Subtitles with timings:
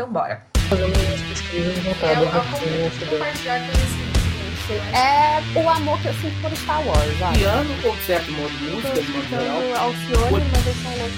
[0.00, 0.42] Então bora.
[4.94, 7.36] É o amor que eu sinto por Star Wars.
[7.36, 9.60] Piano ou certo modo de música, de modo geral.
[9.76, 11.14] Alcione, mas eu sou louca.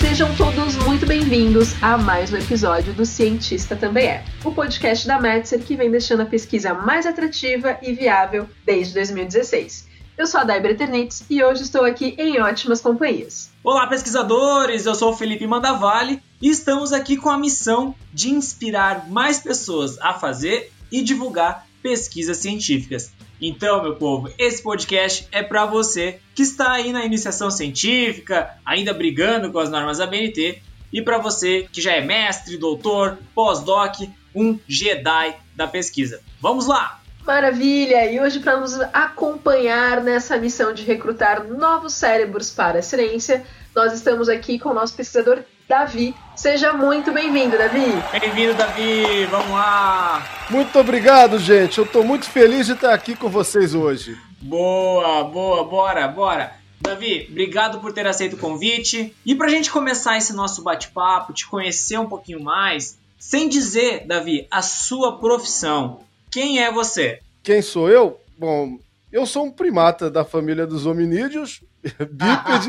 [0.00, 5.20] Sejam todos muito bem-vindos a mais um episódio do Cientista Também É, o podcast da
[5.20, 9.86] Metzer que vem deixando a pesquisa mais atrativa e viável desde 2016.
[10.18, 13.50] Eu sou a Daiber Eternitz e hoje estou aqui em ótimas companhias.
[13.62, 14.86] Olá, pesquisadores!
[14.86, 19.98] Eu sou o Felipe Mandavale e estamos aqui com a missão de inspirar mais pessoas
[19.98, 23.12] a fazer e divulgar pesquisas científicas.
[23.38, 28.94] Então, meu povo, esse podcast é para você que está aí na iniciação científica, ainda
[28.94, 33.96] brigando com as normas da BNT, e para você que já é mestre, doutor, pós-doc,
[34.34, 36.22] um Jedi da pesquisa.
[36.40, 37.02] Vamos lá!
[37.26, 38.08] Maravilha!
[38.08, 43.92] E hoje, para nos acompanhar nessa missão de recrutar novos cérebros para a ciência, nós
[43.92, 46.14] estamos aqui com o nosso pesquisador Davi.
[46.36, 47.86] Seja muito bem-vindo, Davi!
[48.20, 49.26] Bem-vindo, Davi!
[49.28, 50.46] Vamos lá!
[50.48, 51.78] Muito obrigado, gente.
[51.78, 54.16] Eu estou muito feliz de estar aqui com vocês hoje.
[54.40, 56.52] Boa, boa, bora, bora!
[56.80, 59.12] Davi, obrigado por ter aceito o convite.
[59.26, 64.06] E para a gente começar esse nosso bate-papo, te conhecer um pouquinho mais, sem dizer,
[64.06, 66.05] Davi, a sua profissão,
[66.36, 67.20] quem é você?
[67.42, 68.20] Quem sou eu?
[68.36, 68.78] Bom,
[69.10, 72.68] eu sou um primata da família dos hominídeos, bípede.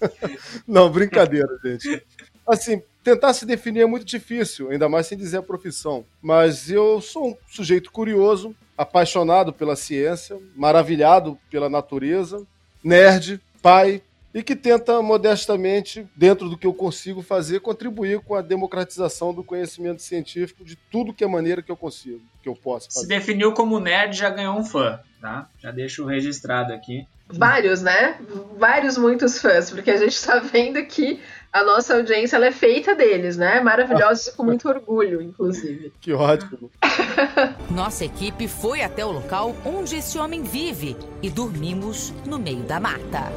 [0.64, 2.06] Não, brincadeira, gente.
[2.46, 6.04] Assim, tentar se definir é muito difícil, ainda mais sem dizer a profissão.
[6.22, 12.46] Mas eu sou um sujeito curioso, apaixonado pela ciência, maravilhado pela natureza,
[12.80, 18.42] nerd, pai, e que tenta modestamente, dentro do que eu consigo fazer, contribuir com a
[18.42, 22.86] democratização do conhecimento científico de tudo que é maneira que eu consigo, que eu possa
[22.86, 23.00] fazer.
[23.00, 25.48] Se definiu como nerd, já ganhou um fã, tá?
[25.58, 27.06] Já deixo registrado aqui.
[27.32, 28.18] Vários, né?
[28.58, 31.20] Vários, muitos fãs, porque a gente está vendo que
[31.52, 33.60] a nossa audiência ela é feita deles, né?
[33.60, 35.92] Maravilhosos com muito orgulho, inclusive.
[36.00, 36.70] Que ótimo.
[37.70, 42.80] Nossa equipe foi até o local onde esse homem vive e dormimos no meio da
[42.80, 43.30] mata.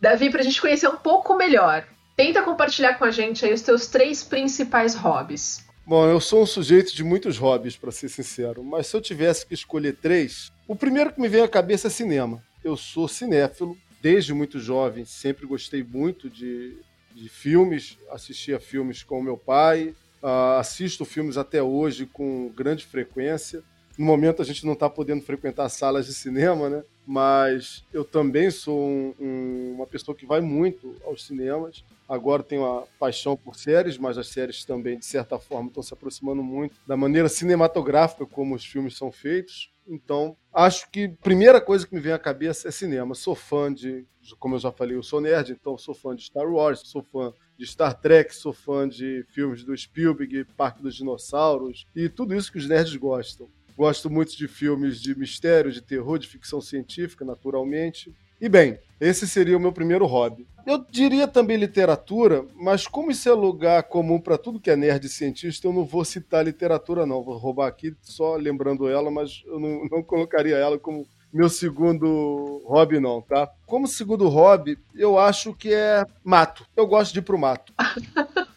[0.00, 1.86] Davi, para a gente conhecer um pouco melhor,
[2.16, 5.66] tenta compartilhar com a gente aí os teus três principais hobbies.
[5.84, 9.46] Bom, eu sou um sujeito de muitos hobbies, para ser sincero, mas se eu tivesse
[9.46, 12.42] que escolher três, o primeiro que me vem à cabeça é cinema.
[12.62, 16.76] Eu sou cinéfilo, desde muito jovem, sempre gostei muito de,
[17.14, 23.62] de filmes, assistia filmes com meu pai, uh, assisto filmes até hoje com grande frequência.
[23.96, 26.82] No momento a gente não está podendo frequentar salas de cinema, né?
[27.10, 31.82] Mas eu também sou um, um, uma pessoa que vai muito aos cinemas.
[32.06, 35.94] Agora tenho a paixão por séries, mas as séries também, de certa forma, estão se
[35.94, 39.72] aproximando muito da maneira cinematográfica como os filmes são feitos.
[39.88, 43.14] Então, acho que a primeira coisa que me vem à cabeça é cinema.
[43.14, 44.04] Sou fã de,
[44.38, 47.32] como eu já falei, eu sou nerd, então sou fã de Star Wars, sou fã
[47.56, 52.52] de Star Trek, sou fã de filmes do Spielberg, Parque dos Dinossauros e tudo isso
[52.52, 53.48] que os nerds gostam.
[53.78, 58.12] Gosto muito de filmes de mistério, de terror, de ficção científica, naturalmente.
[58.40, 60.48] E bem, esse seria o meu primeiro hobby.
[60.66, 65.06] Eu diria também literatura, mas como isso é lugar comum para tudo que é nerd
[65.06, 67.22] e cientista, eu não vou citar literatura, não.
[67.22, 72.60] Vou roubar aqui só lembrando ela, mas eu não, não colocaria ela como meu segundo
[72.66, 73.48] hobby, não, tá?
[73.64, 76.66] Como segundo hobby, eu acho que é mato.
[76.76, 77.72] Eu gosto de ir pro mato.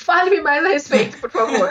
[0.00, 1.68] Fale-me mais a respeito, por favor.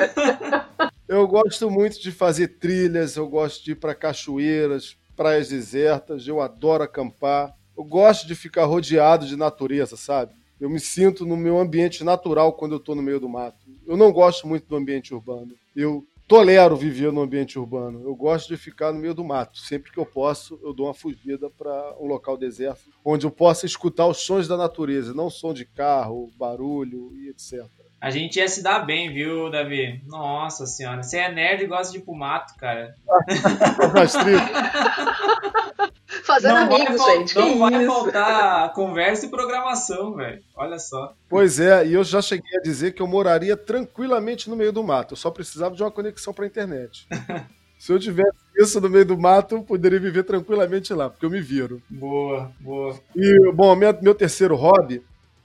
[1.07, 6.39] eu gosto muito de fazer trilhas, eu gosto de ir para cachoeiras, praias desertas, eu
[6.39, 7.53] adoro acampar.
[7.77, 10.33] Eu gosto de ficar rodeado de natureza, sabe?
[10.59, 13.65] Eu me sinto no meu ambiente natural quando eu estou no meio do mato.
[13.87, 15.53] Eu não gosto muito do ambiente urbano.
[15.75, 18.03] Eu tolero viver no ambiente urbano.
[18.03, 19.57] Eu gosto de ficar no meio do mato.
[19.57, 23.65] Sempre que eu posso, eu dou uma fugida para um local deserto, onde eu possa
[23.65, 27.65] escutar os sons da natureza, não som de carro, barulho e etc.
[28.01, 30.01] A gente ia se dar bem, viu, Davi?
[30.07, 31.03] Nossa senhora.
[31.03, 32.95] Você é nerd e gosta de ir pro mato, cara.
[36.23, 37.35] Fazendo não amigos, vai, gente.
[37.35, 37.93] Não vai isso?
[37.93, 40.41] faltar conversa e programação, velho.
[40.55, 41.13] Olha só.
[41.27, 44.83] Pois é, e eu já cheguei a dizer que eu moraria tranquilamente no meio do
[44.83, 45.13] mato.
[45.13, 47.05] Eu só precisava de uma conexão pra internet.
[47.77, 51.29] Se eu tivesse isso no meio do mato, eu poderia viver tranquilamente lá, porque eu
[51.29, 51.81] me viro.
[51.89, 52.99] Boa, boa.
[53.15, 55.01] E, bom, meu, meu terceiro hobby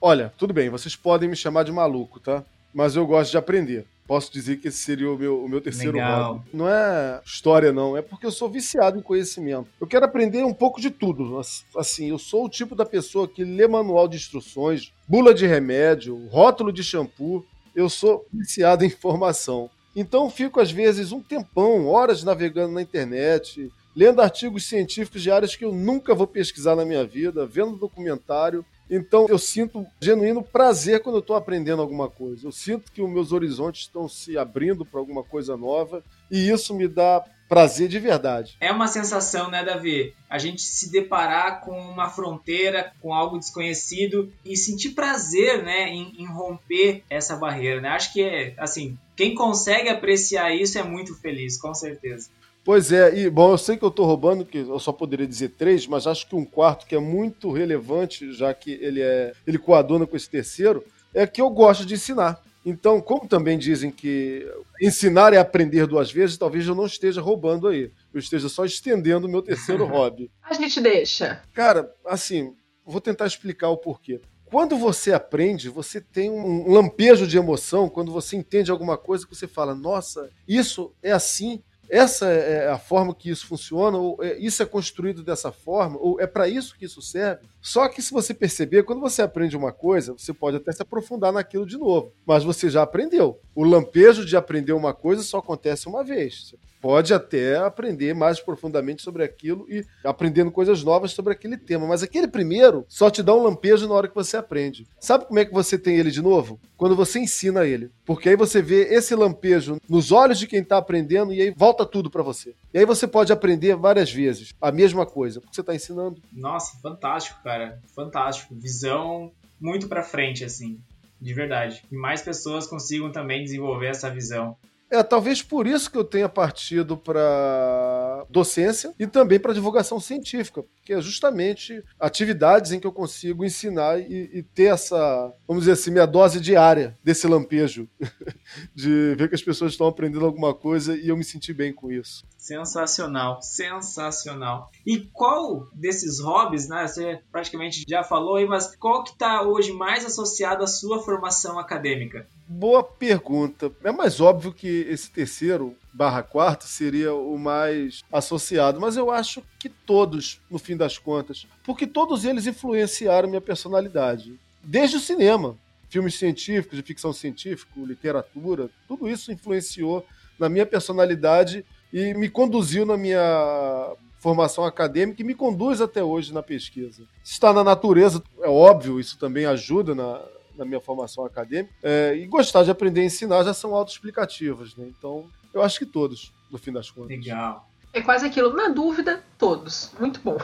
[0.07, 2.43] Olha, tudo bem, vocês podem me chamar de maluco, tá?
[2.71, 3.87] Mas eu gosto de aprender.
[4.05, 6.33] Posso dizer que esse seria o meu, o meu terceiro Legal.
[6.33, 6.49] hobby.
[6.53, 7.97] Não é história, não.
[7.97, 9.67] É porque eu sou viciado em conhecimento.
[9.81, 11.41] Eu quero aprender um pouco de tudo.
[11.75, 16.27] Assim, eu sou o tipo da pessoa que lê manual de instruções, bula de remédio,
[16.27, 17.43] rótulo de shampoo.
[17.75, 19.71] Eu sou viciado em informação.
[19.95, 25.55] Então fico, às vezes, um tempão, horas navegando na internet, lendo artigos científicos de áreas
[25.55, 31.01] que eu nunca vou pesquisar na minha vida, vendo documentário Então eu sinto genuíno prazer
[31.01, 32.47] quando eu estou aprendendo alguma coisa.
[32.47, 36.73] Eu sinto que os meus horizontes estão se abrindo para alguma coisa nova e isso
[36.73, 38.57] me dá prazer de verdade.
[38.59, 40.13] É uma sensação, né, Davi?
[40.29, 46.13] A gente se deparar com uma fronteira, com algo desconhecido e sentir prazer, né, em,
[46.17, 47.89] em romper essa barreira, né?
[47.89, 52.29] Acho que é, assim, quem consegue apreciar isso é muito feliz, com certeza.
[52.65, 55.49] Pois é, e bom, eu sei que eu estou roubando, que eu só poderia dizer
[55.49, 59.59] três, mas acho que um quarto que é muito relevante, já que ele é ele
[59.59, 60.83] coaduna com esse terceiro,
[61.13, 62.43] é que eu gosto de ensinar.
[62.65, 64.51] Então, como também dizem que
[64.81, 67.91] ensinar é aprender duas vezes, talvez eu não esteja roubando aí.
[68.11, 70.31] Eu esteja só estendendo o meu terceiro hobby.
[70.41, 71.43] A gente deixa.
[71.53, 74.19] Cara, assim, vou tentar explicar o porquê.
[74.45, 79.35] Quando você aprende, você tem um lampejo de emoção, quando você entende alguma coisa que
[79.35, 84.37] você fala, nossa, isso é assim, essa é a forma que isso funciona, ou é,
[84.37, 87.45] isso é construído dessa forma, ou é para isso que isso serve.
[87.61, 91.33] Só que se você perceber, quando você aprende uma coisa, você pode até se aprofundar
[91.33, 93.39] naquilo de novo, mas você já aprendeu.
[93.55, 96.49] O lampejo de aprender uma coisa só acontece uma vez.
[96.49, 101.87] Você pode até aprender mais profundamente sobre aquilo e aprendendo coisas novas sobre aquele tema,
[101.87, 104.85] mas aquele primeiro só te dá um lampejo na hora que você aprende.
[104.99, 106.59] Sabe como é que você tem ele de novo?
[106.77, 107.89] Quando você ensina ele.
[108.05, 111.74] Porque aí você vê esse lampejo nos olhos de quem está aprendendo e aí volta
[111.83, 112.53] tudo para você.
[112.71, 116.21] E aí você pode aprender várias vezes a mesma coisa, porque você está ensinando.
[116.31, 117.81] Nossa, fantástico, cara.
[117.95, 118.53] Fantástico.
[118.53, 120.79] Visão muito para frente, assim.
[121.19, 121.81] De verdade.
[121.89, 124.55] Que mais pessoas consigam também desenvolver essa visão.
[124.89, 130.63] É, talvez por isso que eu tenha partido para docência e também para divulgação científica,
[130.83, 135.73] que é justamente atividades em que eu consigo ensinar e, e, ter essa, vamos dizer
[135.73, 137.89] assim, minha dose diária desse lampejo,
[138.75, 141.91] de ver que as pessoas estão aprendendo alguma coisa e eu me sentir bem com
[141.91, 142.23] isso.
[142.37, 144.69] Sensacional, sensacional.
[144.85, 149.71] E qual desses hobbies, né, você praticamente já falou aí, mas qual que está hoje
[149.71, 152.27] mais associado à sua formação acadêmica?
[152.47, 153.71] Boa pergunta.
[153.83, 159.41] É mais óbvio que esse terceiro barra quarto seria o mais associado, mas eu acho
[159.57, 164.39] que todos, no fim das contas, porque todos eles influenciaram minha personalidade.
[164.63, 165.57] Desde o cinema,
[165.89, 170.05] filmes científicos, de ficção científica, literatura, tudo isso influenciou
[170.37, 176.33] na minha personalidade e me conduziu na minha formação acadêmica e me conduz até hoje
[176.33, 177.03] na pesquisa.
[177.23, 180.21] Está na natureza, é óbvio, isso também ajuda na,
[180.57, 181.73] na minha formação acadêmica.
[181.83, 184.85] É, e gostar de aprender a ensinar já são autoexplicativas, né?
[184.87, 187.09] Então, eu acho que todos, no fim das contas.
[187.09, 187.69] Legal.
[187.93, 189.91] É quase aquilo, na dúvida, todos.
[189.97, 190.37] Muito bom.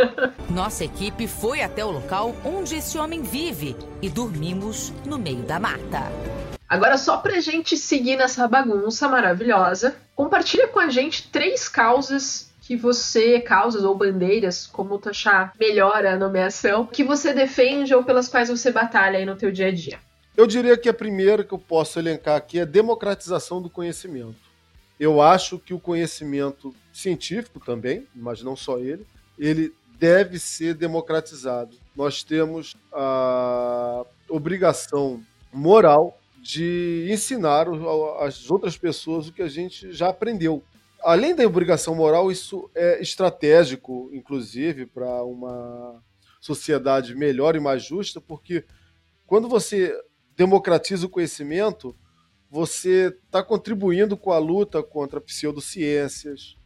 [0.52, 5.58] Nossa equipe foi até o local onde esse homem vive e dormimos no meio da
[5.58, 6.02] mata.
[6.68, 12.76] Agora, só pra gente seguir nessa bagunça maravilhosa, compartilha com a gente três causas que
[12.76, 18.28] você, causas ou bandeiras, como tu achar melhor a nomeação, que você defende ou pelas
[18.28, 19.98] quais você batalha aí no teu dia a dia.
[20.36, 24.36] Eu diria que a primeira que eu posso elencar aqui é a democratização do conhecimento.
[25.00, 29.06] Eu acho que o conhecimento científico também, mas não só ele,
[29.38, 31.74] ele deve ser democratizado.
[31.96, 37.66] Nós temos a obrigação moral de ensinar
[38.20, 40.62] as outras pessoas o que a gente já aprendeu.
[41.08, 46.02] Além da obrigação moral, isso é estratégico, inclusive, para uma
[46.38, 48.62] sociedade melhor e mais justa, porque
[49.26, 49.98] quando você
[50.36, 51.96] democratiza o conhecimento,
[52.50, 56.58] você está contribuindo com a luta contra pseudociências,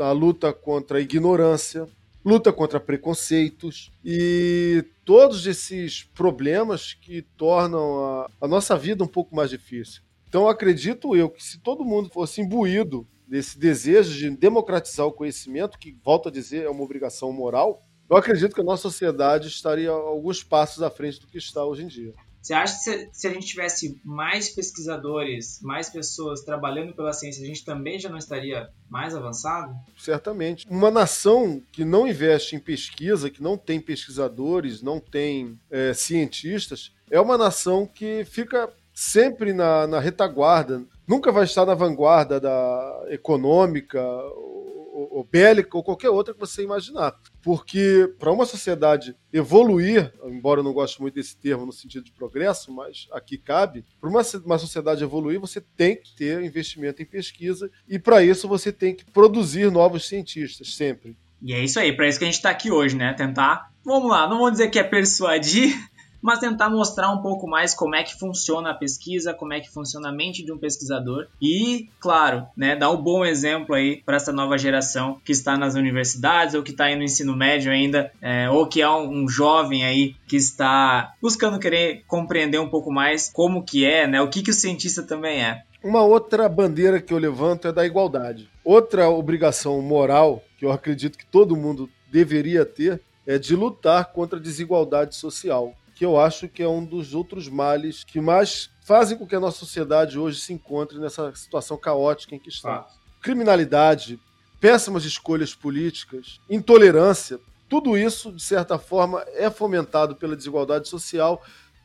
[0.00, 1.86] a luta contra a ignorância,
[2.24, 9.36] luta contra preconceitos e todos esses problemas que tornam a, a nossa vida um pouco
[9.36, 10.02] mais difícil.
[10.28, 15.78] Então acredito eu que se todo mundo fosse imbuído desse desejo de democratizar o conhecimento,
[15.78, 19.90] que volto a dizer é uma obrigação moral, eu acredito que a nossa sociedade estaria
[19.90, 22.14] alguns passos à frente do que está hoje em dia.
[22.46, 27.46] Você acha que se, a gente tivesse mais pesquisadores, mais pessoas trabalhando pela ciência, a
[27.46, 29.74] gente também já não estaria mais avançado?
[29.98, 30.64] Certamente.
[30.70, 36.92] Uma nação que não investe em pesquisa, que não tem pesquisadores, não tem é, cientistas,
[37.10, 43.06] é uma nação que fica sempre na, na retaguarda, nunca vai estar na vanguarda da
[43.08, 47.14] econômica ou, ou bélica ou qualquer outra que você imaginar.
[47.42, 52.12] Porque para uma sociedade evoluir, embora eu não goste muito desse termo no sentido de
[52.12, 57.06] progresso, mas aqui cabe, para uma, uma sociedade evoluir, você tem que ter investimento em
[57.06, 61.16] pesquisa e para isso você tem que produzir novos cientistas sempre.
[61.42, 63.12] E é isso aí, para isso que a gente está aqui hoje, né?
[63.12, 65.76] Tentar, vamos lá, não vou dizer que é persuadir,
[66.26, 69.70] mas tentar mostrar um pouco mais como é que funciona a pesquisa, como é que
[69.70, 74.16] funciona a mente de um pesquisador e, claro, né, dar um bom exemplo aí para
[74.16, 78.10] essa nova geração que está nas universidades ou que está aí no ensino médio ainda,
[78.20, 82.90] é, ou que é um, um, jovem aí que está buscando querer compreender um pouco
[82.90, 85.62] mais como que é, né, o que que o cientista também é.
[85.80, 88.50] Uma outra bandeira que eu levanto é da igualdade.
[88.64, 94.40] Outra obrigação moral que eu acredito que todo mundo deveria ter é de lutar contra
[94.40, 99.16] a desigualdade social, que eu acho que é um dos outros males que mais fazem
[99.16, 102.74] com que a nossa sociedade hoje se encontre nessa situação caótica em que está.
[102.74, 102.86] Ah.
[103.22, 104.20] Criminalidade,
[104.60, 111.42] péssimas escolhas políticas, intolerância, tudo isso, de certa forma, é fomentado pela desigualdade social,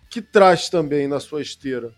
[0.10, 1.94] que traz também na sua esteira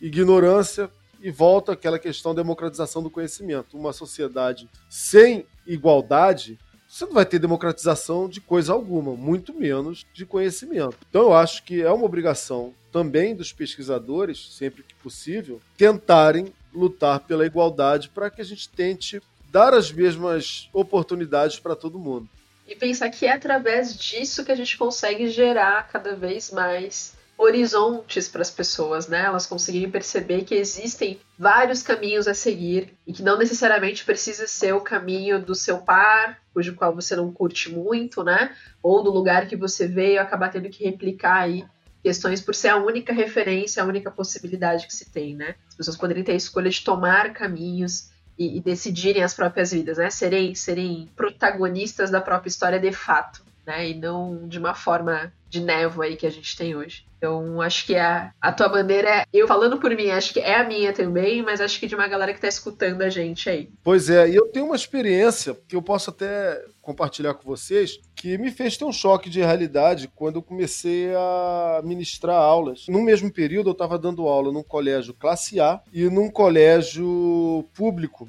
[0.00, 0.90] ignorância
[1.20, 3.78] e volta àquela questão da democratização do conhecimento.
[3.78, 6.58] Uma sociedade sem igualdade
[6.92, 10.98] você não vai ter democratização de coisa alguma, muito menos de conhecimento.
[11.08, 17.20] Então eu acho que é uma obrigação também dos pesquisadores, sempre que possível, tentarem lutar
[17.20, 22.28] pela igualdade para que a gente tente dar as mesmas oportunidades para todo mundo.
[22.68, 28.28] E pensar que é através disso que a gente consegue gerar cada vez mais horizontes
[28.28, 29.24] para as pessoas, né?
[29.24, 34.72] Elas conseguirem perceber que existem vários caminhos a seguir e que não necessariamente precisa ser
[34.74, 38.54] o caminho do seu par, cujo qual você não curte muito, né?
[38.82, 41.64] Ou do lugar que você veio acabar tendo que replicar aí
[42.02, 45.54] questões por ser a única referência, a única possibilidade que se tem, né?
[45.68, 49.98] As pessoas poderem ter a escolha de tomar caminhos e, e decidirem as próprias vidas,
[49.98, 50.10] né?
[50.10, 53.90] Serem, serem protagonistas da própria história de fato, né?
[53.90, 57.04] E não de uma forma de névoa aí que a gente tem hoje.
[57.18, 59.24] Então, acho que a, a tua bandeira é.
[59.32, 62.08] Eu falando por mim, acho que é a minha também, mas acho que de uma
[62.08, 63.68] galera que tá escutando a gente aí.
[63.84, 68.36] Pois é, e eu tenho uma experiência que eu posso até compartilhar com vocês, que
[68.36, 72.86] me fez ter um choque de realidade quando eu comecei a ministrar aulas.
[72.88, 78.28] No mesmo período, eu estava dando aula num colégio classe A e num colégio público.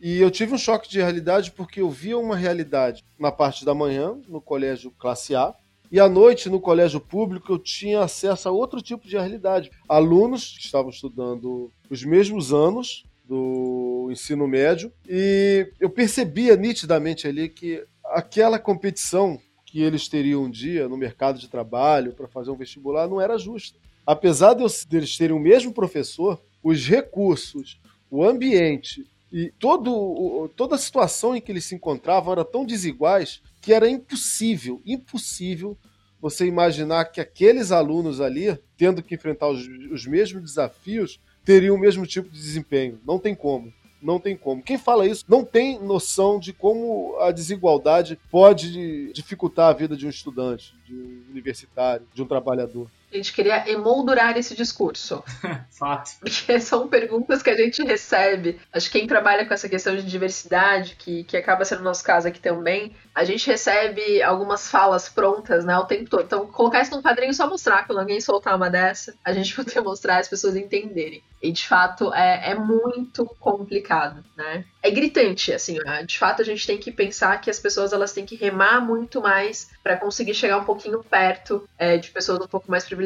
[0.00, 3.74] E eu tive um choque de realidade porque eu via uma realidade na parte da
[3.74, 5.54] manhã, no colégio classe A,
[5.92, 9.70] e à noite, no colégio público, eu tinha acesso a outro tipo de realidade.
[9.88, 17.48] Alunos que estavam estudando os mesmos anos do ensino médio, e eu percebia nitidamente ali
[17.48, 22.56] que aquela competição que eles teriam um dia no mercado de trabalho para fazer um
[22.56, 23.78] vestibular não era justa.
[24.06, 24.64] Apesar de
[24.96, 27.80] eles terem o mesmo professor, os recursos,
[28.10, 33.40] o ambiente e todo, toda a situação em que eles se encontravam era tão desiguais
[33.60, 35.76] que era impossível, impossível
[36.20, 41.78] você imaginar que aqueles alunos ali, tendo que enfrentar os, os mesmos desafios, teriam o
[41.78, 43.00] mesmo tipo de desempenho.
[43.06, 43.72] Não tem como.
[44.02, 44.62] Não tem como.
[44.62, 50.06] Quem fala isso não tem noção de como a desigualdade pode dificultar a vida de
[50.06, 52.90] um estudante, de um universitário, de um trabalhador.
[53.12, 55.22] A gente queria emoldurar esse discurso.
[55.70, 56.12] Fato.
[56.20, 58.60] Porque são perguntas que a gente recebe.
[58.72, 62.04] Acho que quem trabalha com essa questão de diversidade, que, que acaba sendo o nosso
[62.04, 66.22] caso aqui também, a gente recebe algumas falas prontas, né, o tempo todo.
[66.22, 69.80] Então, colocar isso num quadrinho só mostrar, quando alguém soltar uma dessa, a gente poder
[69.80, 71.22] mostrar as pessoas entenderem.
[71.42, 74.62] E de fato é, é muito complicado, né?
[74.82, 76.02] É gritante, assim, né?
[76.02, 79.22] de fato a gente tem que pensar que as pessoas elas têm que remar muito
[79.22, 82.99] mais para conseguir chegar um pouquinho perto é, de pessoas um pouco mais privilegiadas.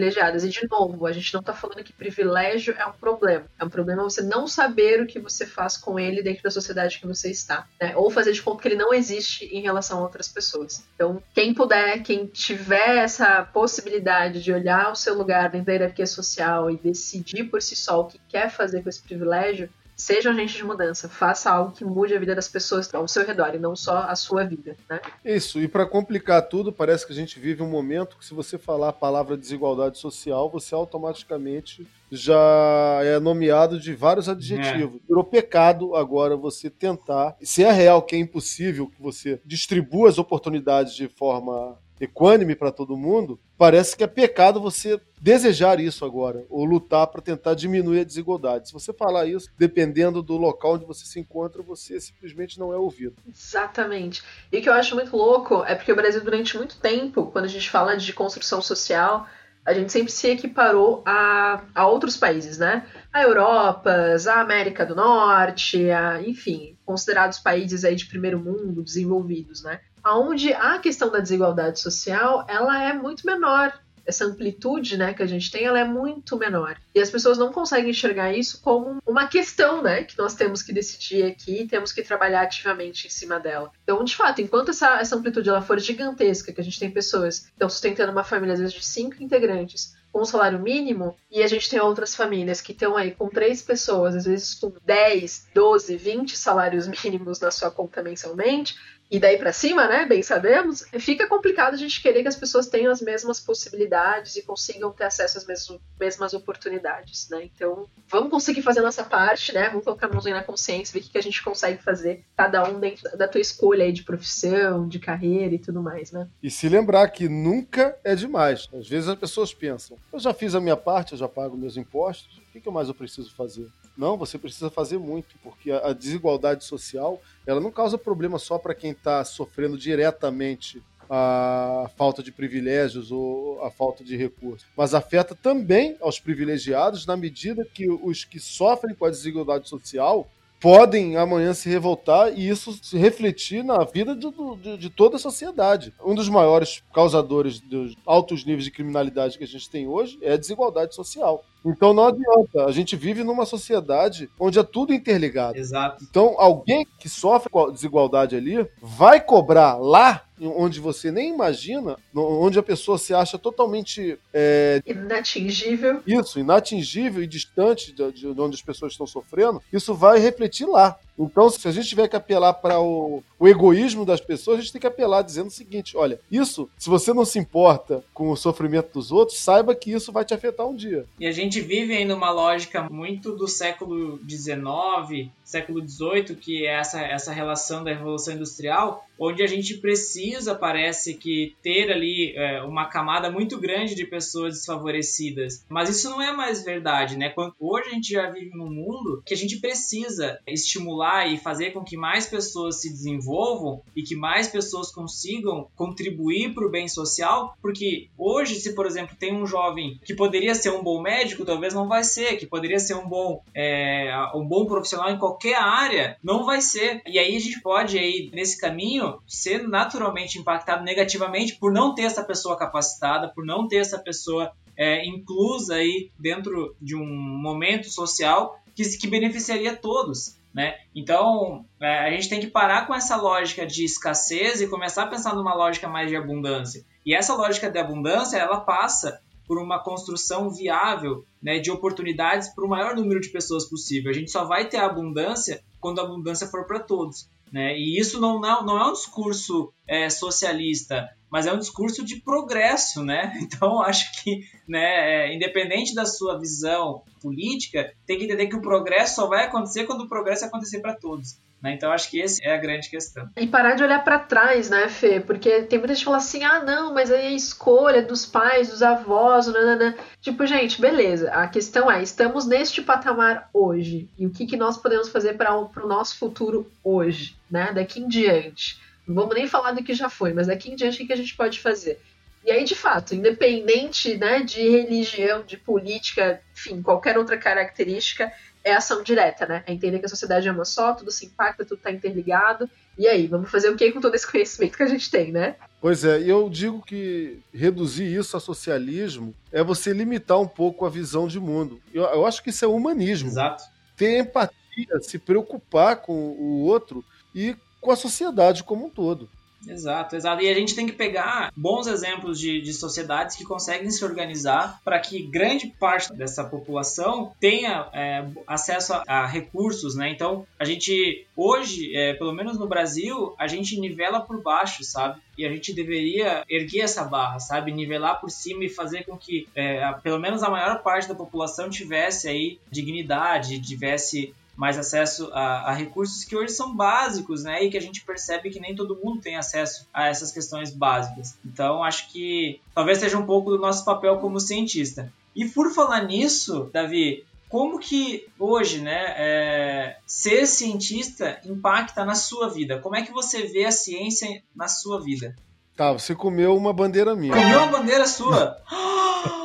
[0.45, 3.45] E de novo, a gente não tá falando que privilégio é um problema.
[3.59, 6.99] É um problema você não saber o que você faz com ele dentro da sociedade
[6.99, 7.95] que você está, né?
[7.97, 10.85] Ou fazer de conta que ele não existe em relação a outras pessoas.
[10.95, 16.07] Então, quem puder, quem tiver essa possibilidade de olhar o seu lugar dentro da hierarquia
[16.07, 20.33] social e decidir por si só o que quer fazer com esse privilégio, seja um
[20.33, 23.59] agente de mudança, faça algo que mude a vida das pessoas ao seu redor e
[23.59, 25.01] não só a sua vida, né?
[25.25, 28.59] Isso, e para complicar tudo, parece que a gente vive um momento que se você
[28.59, 35.01] falar a palavra desigualdade social, você automaticamente já é nomeado de vários adjetivos.
[35.03, 35.07] É.
[35.09, 40.19] Virou pecado agora você tentar, se é real que é impossível que você distribua as
[40.19, 46.45] oportunidades de forma equânime para todo mundo, parece que é pecado você desejar isso agora,
[46.49, 48.69] ou lutar para tentar diminuir a desigualdade.
[48.69, 52.77] Se você falar isso, dependendo do local onde você se encontra, você simplesmente não é
[52.77, 53.17] ouvido.
[53.29, 54.23] Exatamente.
[54.53, 57.47] E o que eu acho muito louco é porque o Brasil, durante muito tempo, quando
[57.47, 59.27] a gente fala de construção social,
[59.65, 62.87] a gente sempre se equiparou a, a outros países, né?
[63.13, 69.63] A Europa, a América do Norte, a, enfim, considerados países aí de primeiro mundo, desenvolvidos,
[69.63, 69.81] né?
[70.07, 73.73] Onde a questão da desigualdade social ela é muito menor
[74.07, 76.77] essa amplitude, né, que a gente tem, ela é muito menor.
[76.95, 80.73] E as pessoas não conseguem enxergar isso como uma questão, né, que nós temos que
[80.73, 83.71] decidir aqui, temos que trabalhar ativamente em cima dela.
[83.83, 87.41] Então, de fato, enquanto essa, essa amplitude ela for gigantesca, que a gente tem pessoas
[87.41, 91.43] que estão sustentando uma família às vezes de cinco integrantes, com o salário mínimo, e
[91.43, 95.49] a gente tem outras famílias que estão aí com três pessoas, às vezes com 10,
[95.53, 98.77] 12, 20 salários mínimos na sua conta mensalmente,
[99.11, 102.69] e daí para cima, né, bem sabemos, fica complicado a gente querer que as pessoas
[102.69, 107.45] tenham as mesmas possibilidades e consigam ter acesso às mesmas, mesmas oportunidades, né?
[107.45, 109.69] Então, vamos conseguir fazer a nossa parte, né?
[109.69, 112.81] Vamos colocar a mãozinha na consciência, ver o que a gente consegue fazer, cada um
[112.81, 116.29] dentro da tua escolha aí de profissão, de carreira e tudo mais, né?
[116.43, 118.69] E se lembrar que nunca é demais.
[118.73, 121.77] Às vezes as pessoas pensam, eu já fiz a minha parte, eu já pago meus
[121.77, 123.69] impostos, o que mais eu preciso fazer?
[123.97, 128.75] Não, você precisa fazer muito, porque a desigualdade social ela não causa problema só para
[128.75, 135.35] quem está sofrendo diretamente a falta de privilégios ou a falta de recursos, mas afeta
[135.35, 140.29] também aos privilegiados na medida que os que sofrem com a desigualdade social
[140.65, 144.27] podem amanhã se revoltar e isso se refletir na vida de,
[144.63, 145.93] de, de, toda a sociedade.
[146.03, 150.33] Um dos maiores causadores dos altos níveis de criminalidade que a gente tem hoje é
[150.33, 151.45] a desigualdade social.
[151.65, 152.67] Então não adianta.
[152.67, 155.57] A gente vive numa sociedade onde é tudo interligado.
[155.57, 156.05] Exato.
[156.09, 161.97] Então alguém que sofre com a desigualdade ali vai cobrar lá onde você nem imagina,
[162.15, 164.83] onde a pessoa se acha totalmente é...
[164.87, 166.03] inatingível.
[166.07, 170.99] Isso, inatingível e distante de, de onde as pessoas estão sofrendo, isso vai refletir lá.
[171.19, 174.73] Então, se a gente tiver que apelar para o, o, egoísmo das pessoas, a gente
[174.73, 178.37] tem que apelar dizendo o seguinte: olha, isso, se você não se importa com o
[178.37, 181.07] sofrimento dos outros, saiba que isso vai te afetar um dia.
[181.19, 186.75] E a gente vive em uma lógica muito do século XIX, século XVIII, que é
[186.75, 192.63] essa, essa relação da Revolução Industrial, onde a gente precisa, parece que, ter ali é,
[192.63, 195.65] uma camada muito grande de pessoas desfavorecidas.
[195.69, 197.33] Mas isso não é mais verdade, né?
[197.61, 201.85] Hoje a gente já vive num mundo que a gente precisa estimular e fazer com
[201.85, 207.57] que mais pessoas se desenvolvam e que mais pessoas consigam contribuir para o bem social,
[207.63, 211.73] porque hoje, se por exemplo tem um jovem que poderia ser um bom médico, talvez
[211.75, 216.17] não vai ser, que poderia ser um bom, é, um bom profissional em qualquer área,
[216.23, 217.03] não vai ser.
[217.07, 222.03] E aí a gente pode aí nesse caminho ser naturalmente impactado negativamente por não ter
[222.03, 227.89] essa pessoa capacitada, por não ter essa pessoa é, inclusa aí dentro de um momento
[227.91, 230.39] social que, que beneficiaria todos.
[230.53, 230.77] Né?
[230.95, 235.09] Então, é, a gente tem que parar com essa lógica de escassez e começar a
[235.09, 236.85] pensar numa lógica mais de abundância.
[237.05, 242.65] E essa lógica de abundância, ela passa por uma construção viável né, de oportunidades para
[242.65, 244.11] o maior número de pessoas possível.
[244.11, 247.29] A gente só vai ter abundância quando a abundância for para todos.
[247.53, 247.79] Né?
[247.79, 252.17] E isso não, não, não é um discurso é, socialista, mas é um discurso de
[252.17, 253.33] progresso, né?
[253.43, 258.63] Então acho que, né, é, independente da sua visão política, tem que entender que o
[258.63, 261.39] progresso só vai acontecer quando o progresso acontecer para todos.
[261.65, 261.73] Né?
[261.73, 263.31] Então acho que essa é a grande questão.
[263.35, 265.19] E parar de olhar para trás, né, Fê?
[265.19, 268.69] Porque tem muita gente que fala assim: ah, não, mas aí a escolha dos pais,
[268.69, 269.97] dos avós, nanana.
[270.21, 271.31] Tipo, gente, beleza.
[271.31, 274.11] A questão é: estamos neste patamar hoje.
[274.19, 277.73] E o que, que nós podemos fazer para o nosso futuro hoje, né?
[277.73, 278.79] Daqui em diante.
[279.09, 281.17] Não vamos nem falar do que já foi, mas daqui em diante o que a
[281.17, 281.99] gente pode fazer?
[282.45, 288.31] E aí, de fato, independente né, de religião, de política, enfim, qualquer outra característica,
[288.65, 289.63] é ação direta, né?
[289.67, 292.69] É entender que a sociedade é uma só, tudo se impacta, tudo está interligado.
[292.97, 295.57] E aí, vamos fazer o que com todo esse conhecimento que a gente tem, né?
[295.81, 300.87] Pois é, e eu digo que reduzir isso a socialismo é você limitar um pouco
[300.87, 301.79] a visão de mundo.
[301.93, 303.29] Eu, eu acho que isso é humanismo.
[303.29, 303.65] Exato.
[303.97, 309.29] Ter empatia, se preocupar com o outro e com a sociedade como um todo.
[309.69, 310.43] Exato, exato.
[310.43, 314.81] E a gente tem que pegar bons exemplos de, de sociedades que conseguem se organizar
[314.85, 320.11] para que grande parte dessa população tenha é, acesso a, a, recursos, né?
[320.11, 325.21] Então, a gente, hoje, é, pelo menos no Brasil, a gente nivela por baixo, sabe?
[325.37, 327.73] E a gente deveria erguer essa barra, sabe?
[327.73, 331.69] Nivelar por cima e fazer com que, é, pelo menos a maior parte da população
[331.69, 337.65] tivesse aí dignidade, tivesse mais acesso a, a, recursos que hoje são básicos, né?
[337.65, 341.37] E que a gente percebe que nem todo mundo tem acesso a essas questões básicas.
[341.45, 345.13] Então, acho que talvez seja um pouco do nosso papel como cientista.
[345.35, 352.49] E por falar nisso, Davi, como que hoje, né, é, ser cientista impacta na sua
[352.49, 352.79] vida?
[352.79, 355.35] Como é que você vê a ciência na sua vida?
[355.77, 357.33] Tá, você comeu uma bandeira minha.
[357.33, 358.57] Comeu uma bandeira sua?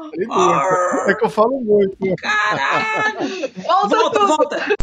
[1.07, 1.97] é que eu falo muito.
[2.17, 3.51] Caralho!
[3.63, 4.78] volta, volta, volta!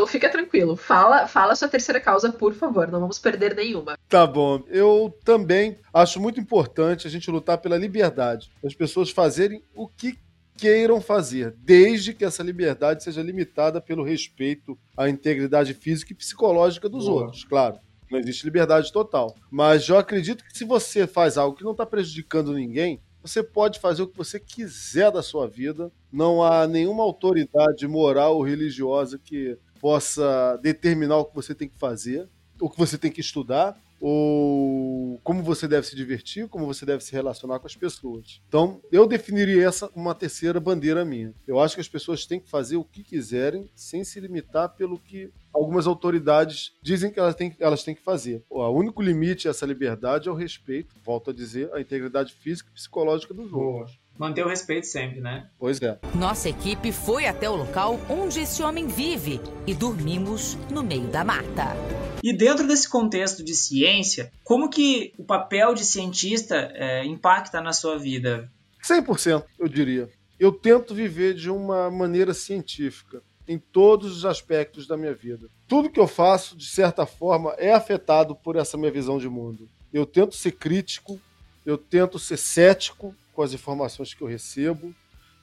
[0.00, 0.76] Então fica tranquilo.
[0.76, 2.90] Fala, fala sua terceira causa, por favor.
[2.90, 3.98] Não vamos perder nenhuma.
[4.08, 4.64] Tá bom.
[4.68, 8.50] Eu também acho muito importante a gente lutar pela liberdade.
[8.64, 10.18] As pessoas fazerem o que
[10.56, 16.88] queiram fazer, desde que essa liberdade seja limitada pelo respeito à integridade física e psicológica
[16.88, 17.24] dos Boa.
[17.24, 17.78] outros, claro.
[18.10, 19.34] Não existe liberdade total.
[19.50, 23.78] Mas eu acredito que se você faz algo que não está prejudicando ninguém, você pode
[23.78, 25.92] fazer o que você quiser da sua vida.
[26.10, 31.78] Não há nenhuma autoridade moral ou religiosa que possa determinar o que você tem que
[31.78, 32.28] fazer,
[32.60, 37.04] o que você tem que estudar, ou como você deve se divertir, como você deve
[37.04, 38.40] se relacionar com as pessoas.
[38.48, 41.34] Então, eu definiria essa uma terceira bandeira minha.
[41.46, 44.98] Eu acho que as pessoas têm que fazer o que quiserem, sem se limitar pelo
[44.98, 48.42] que algumas autoridades dizem que elas têm, elas têm que fazer.
[48.48, 52.70] O único limite a essa liberdade é o respeito, volto a dizer, à integridade física
[52.70, 53.99] e psicológica dos outros.
[54.20, 55.48] Manter o respeito sempre, né?
[55.58, 55.98] Pois é.
[56.14, 61.24] Nossa equipe foi até o local onde esse homem vive e dormimos no meio da
[61.24, 61.74] mata.
[62.22, 67.72] E dentro desse contexto de ciência, como que o papel de cientista é, impacta na
[67.72, 68.52] sua vida?
[68.84, 70.10] 100%, eu diria.
[70.38, 75.48] Eu tento viver de uma maneira científica em todos os aspectos da minha vida.
[75.66, 79.66] Tudo que eu faço, de certa forma, é afetado por essa minha visão de mundo.
[79.90, 81.18] Eu tento ser crítico,
[81.64, 84.94] eu tento ser cético com as informações que eu recebo,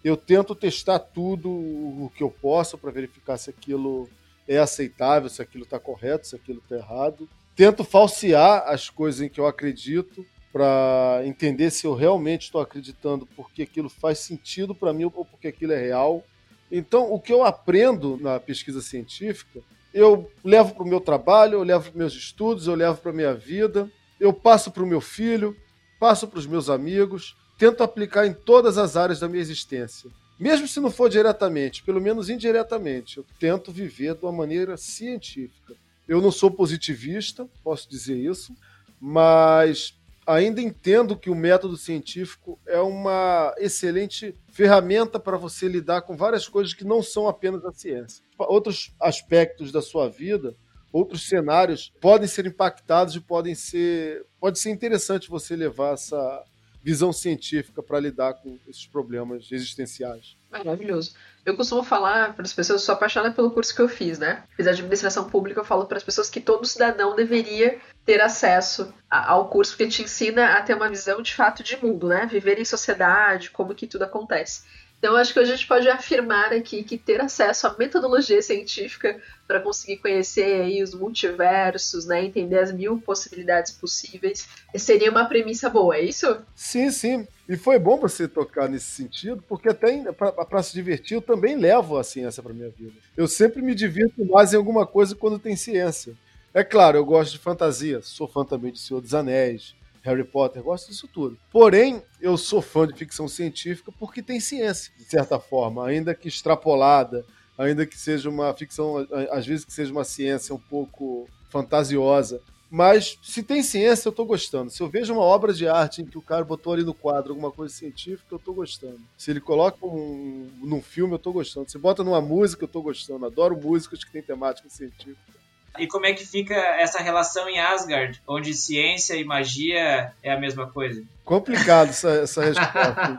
[0.03, 4.09] eu tento testar tudo o que eu posso para verificar se aquilo
[4.47, 7.27] é aceitável, se aquilo está correto, se aquilo está errado.
[7.55, 13.25] Tento falsear as coisas em que eu acredito para entender se eu realmente estou acreditando
[13.35, 16.23] porque aquilo faz sentido para mim ou porque aquilo é real.
[16.71, 19.59] Então, o que eu aprendo na pesquisa científica,
[19.93, 23.33] eu levo para o meu trabalho, eu levo para meus estudos, eu levo para minha
[23.33, 25.55] vida, eu passo para o meu filho,
[25.99, 30.09] passo para os meus amigos, tento aplicar em todas as áreas da minha existência.
[30.39, 35.73] Mesmo se não for diretamente, pelo menos indiretamente, eu tento viver de uma maneira científica.
[36.07, 38.53] Eu não sou positivista, posso dizer isso,
[39.01, 46.15] mas ainda entendo que o método científico é uma excelente ferramenta para você lidar com
[46.15, 48.23] várias coisas que não são apenas a ciência.
[48.37, 50.53] Outros aspectos da sua vida,
[50.91, 56.43] outros cenários podem ser impactados e podem ser pode ser interessante você levar essa
[56.87, 60.37] visão científica para lidar com esses problemas existenciais.
[60.49, 61.15] Maravilhoso.
[61.45, 64.45] Eu costumo falar para as pessoas, sou apaixonada pelo curso que eu fiz, né?
[64.55, 69.49] Fiz administração pública, eu falo para as pessoas que todo cidadão deveria ter acesso ao
[69.49, 72.25] curso, porque te ensina a ter uma visão de fato de mundo, né?
[72.25, 74.63] Viver em sociedade, como que tudo acontece.
[74.99, 79.59] Então, acho que a gente pode afirmar aqui que ter acesso à metodologia científica para
[79.59, 85.95] conseguir conhecer aí os multiversos, né, entender as mil possibilidades possíveis, seria uma premissa boa,
[85.95, 86.41] é isso?
[86.55, 87.27] Sim, sim.
[87.47, 91.97] E foi bom você tocar nesse sentido, porque até para se divertir eu também levo
[91.97, 92.93] a ciência para minha vida.
[93.15, 96.13] Eu sempre me divirto mais em alguma coisa quando tem ciência.
[96.53, 99.75] É claro, eu gosto de fantasia, sou fã também de Senhor dos Anéis,
[100.07, 101.37] Harry Potter, gosto disso tudo.
[101.51, 106.27] Porém, eu sou fã de ficção científica porque tem ciência, de certa forma, ainda que
[106.27, 107.25] extrapolada,
[107.57, 112.41] ainda que seja uma ficção, às vezes que seja uma ciência um pouco fantasiosa.
[112.69, 114.69] Mas se tem ciência, eu estou gostando.
[114.69, 117.31] Se eu vejo uma obra de arte em que o cara botou ali no quadro
[117.31, 118.99] alguma coisa científica, eu estou gostando.
[119.17, 121.71] Se ele coloca um, num filme, eu estou gostando.
[121.71, 123.25] Se bota numa música, eu estou gostando.
[123.25, 125.36] Adoro músicas que têm temática científica.
[125.79, 130.39] E como é que fica essa relação em Asgard, onde ciência e magia é a
[130.39, 131.03] mesma coisa?
[131.23, 133.17] Complicado essa, essa resposta.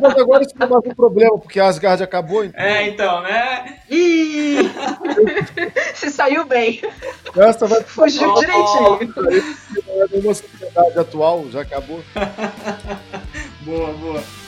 [0.00, 2.44] Mas agora isso é mais um problema, porque Asgard acabou.
[2.44, 2.64] Então.
[2.64, 3.78] É, então, né?
[3.90, 4.70] Ih!
[5.94, 6.80] Se saiu bem.
[7.36, 9.14] Essa vai Fugiu oh, direitinho.
[9.88, 12.02] É uma sociedade atual, já acabou.
[13.60, 14.45] boa, boa.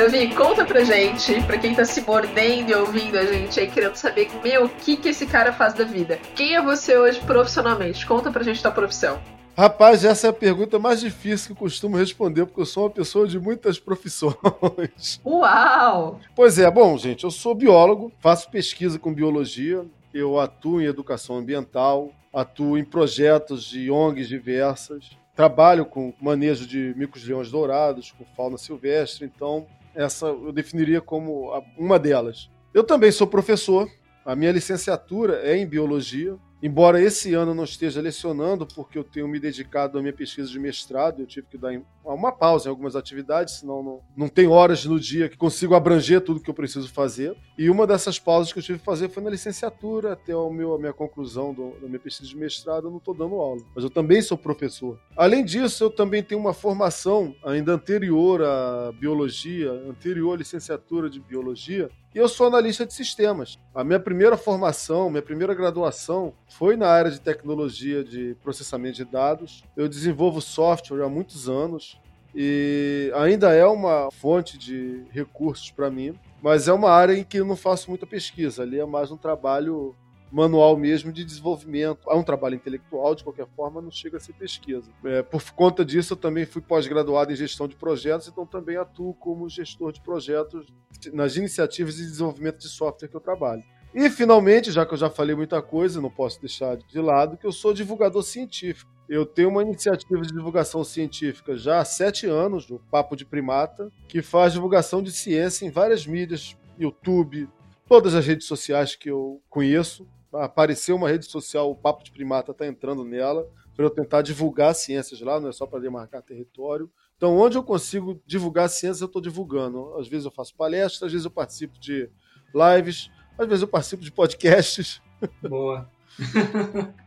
[0.00, 3.96] Davi, conta pra gente, pra quem tá se mordendo e ouvindo a gente aí, querendo
[3.96, 6.18] saber, meu, o que que esse cara faz da vida?
[6.34, 8.06] Quem é você hoje profissionalmente?
[8.06, 9.20] Conta pra gente tua profissão.
[9.54, 12.90] Rapaz, essa é a pergunta mais difícil que eu costumo responder, porque eu sou uma
[12.90, 15.20] pessoa de muitas profissões.
[15.22, 16.18] Uau!
[16.34, 19.84] Pois é, bom, gente, eu sou biólogo, faço pesquisa com biologia,
[20.14, 26.94] eu atuo em educação ambiental, atuo em projetos de ONGs diversas, trabalho com manejo de
[26.96, 29.66] micos-leões dourados, com fauna silvestre, então
[30.00, 32.50] essa eu definiria como uma delas.
[32.72, 33.88] Eu também sou professor,
[34.24, 39.28] a minha licenciatura é em biologia, embora esse ano não esteja lecionando, porque eu tenho
[39.28, 42.96] me dedicado à minha pesquisa de mestrado, eu tive que dar uma pausa em algumas
[42.96, 46.92] atividades, senão não, não tem horas no dia que consigo abranger tudo que eu preciso
[46.92, 47.36] fazer.
[47.56, 50.74] E uma dessas pausas que eu tive que fazer foi na licenciatura, até o meu,
[50.74, 53.60] a minha conclusão do, da minha pesquisa de mestrado, eu não estou dando aula.
[53.74, 54.98] Mas eu também sou professor.
[55.16, 61.20] Além disso, eu também tenho uma formação ainda anterior à biologia, anterior à licenciatura de
[61.20, 63.56] biologia, e eu sou analista de sistemas.
[63.72, 69.04] A minha primeira formação, minha primeira graduação foi na área de tecnologia de processamento de
[69.04, 69.62] dados.
[69.76, 71.99] Eu desenvolvo software há muitos anos
[72.34, 77.38] e ainda é uma fonte de recursos para mim, mas é uma área em que
[77.38, 78.62] eu não faço muita pesquisa.
[78.62, 79.94] Ali é mais um trabalho
[80.30, 82.08] manual mesmo de desenvolvimento.
[82.08, 84.90] É um trabalho intelectual, de qualquer forma, não chega a ser pesquisa.
[85.04, 89.12] É, por conta disso, eu também fui pós-graduado em gestão de projetos, então também atuo
[89.14, 90.66] como gestor de projetos
[91.12, 93.62] nas iniciativas de desenvolvimento de software que eu trabalho.
[93.92, 97.46] E, finalmente, já que eu já falei muita coisa, não posso deixar de lado, que
[97.46, 98.90] eu sou divulgador científico.
[99.10, 103.90] Eu tenho uma iniciativa de divulgação científica já há sete anos, o Papo de Primata,
[104.06, 107.48] que faz divulgação de ciência em várias mídias, YouTube,
[107.88, 112.52] todas as redes sociais que eu conheço apareceu uma rede social, o Papo de Primata
[112.52, 116.88] está entrando nela, para eu tentar divulgar ciências lá, não é só para demarcar território.
[117.16, 119.92] Então, onde eu consigo divulgar ciências, eu estou divulgando.
[119.98, 122.08] Às vezes eu faço palestras, às vezes eu participo de
[122.54, 125.02] lives, às vezes eu participo de podcasts.
[125.42, 125.90] Boa.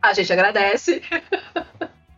[0.01, 1.01] A gente agradece.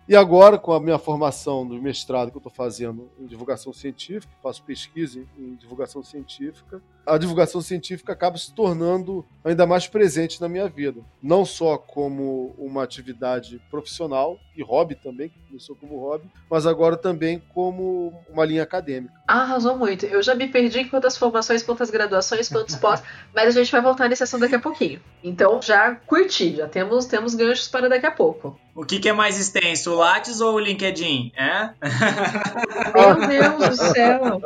[0.07, 4.31] E agora, com a minha formação do mestrado que eu estou fazendo em divulgação científica,
[4.41, 10.47] faço pesquisa em, divulgação científica, a divulgação científica acaba se tornando ainda mais presente na
[10.47, 11.01] minha vida.
[11.23, 16.95] Não só como uma atividade profissional e hobby também, que começou como hobby, mas agora
[16.95, 19.13] também como uma linha acadêmica.
[19.27, 20.05] Arrasou muito.
[20.05, 23.81] Eu já me perdi em quantas formações, quantas graduações, quantos pós, mas a gente vai
[23.81, 25.01] voltar nesse assunto daqui a pouquinho.
[25.23, 28.59] Então já curti, já temos, temos ganchos para daqui a pouco.
[28.73, 31.31] O que, que, é mais extenso, o Lattes ou o LinkedIn?
[31.37, 31.69] É?
[32.93, 34.41] Meu Deus do céu!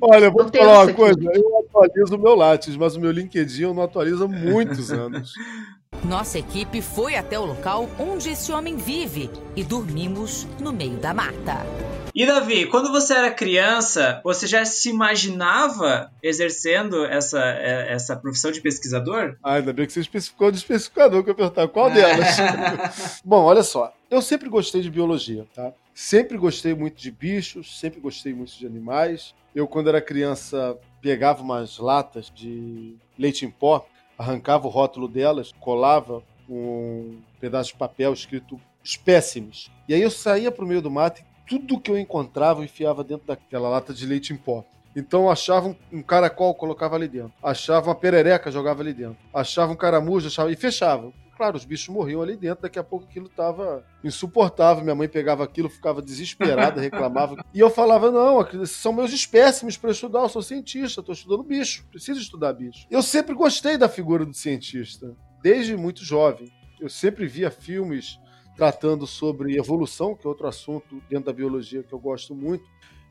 [0.00, 1.20] Olha, vou te falar uma coisa.
[1.32, 5.32] Eu atualizo o meu Lattes, mas o meu LinkedIn eu não atualizo há muitos anos.
[6.04, 11.14] Nossa equipe foi até o local onde esse homem vive e dormimos no meio da
[11.14, 11.64] mata.
[12.12, 18.50] E Davi, quando você era criança, você já se imaginava exercendo essa, é, essa profissão
[18.50, 19.36] de pesquisador?
[19.42, 22.36] Ah, ainda bem que você especificou de especificador, que eu perguntar qual delas.
[23.24, 25.72] Bom, olha só, eu sempre gostei de biologia, tá?
[25.94, 29.34] Sempre gostei muito de bichos, sempre gostei muito de animais.
[29.54, 33.86] Eu, quando era criança, pegava umas latas de leite em pó
[34.22, 39.70] arrancava o rótulo delas, colava um pedaço de papel escrito espécimes.
[39.88, 42.64] E aí eu saía para o meio do mato e tudo que eu encontrava eu
[42.64, 44.64] enfiava dentro daquela lata de leite em pó.
[44.94, 47.32] Então achava um caracol, colocava ali dentro.
[47.42, 49.16] Achava uma perereca, jogava ali dentro.
[49.32, 53.06] Achava um caramujo, achava e fechava claro, os bichos morriam ali dentro, daqui a pouco
[53.06, 54.82] aquilo estava insuportável.
[54.82, 57.36] Minha mãe pegava aquilo, ficava desesperada, reclamava.
[57.52, 61.86] e eu falava: não, são meus espécimes para estudar, eu sou cientista, estou estudando bicho,
[61.90, 62.86] preciso estudar bicho.
[62.90, 66.50] Eu sempre gostei da figura do cientista, desde muito jovem.
[66.80, 68.18] Eu sempre via filmes
[68.56, 72.64] tratando sobre evolução, que é outro assunto dentro da biologia que eu gosto muito.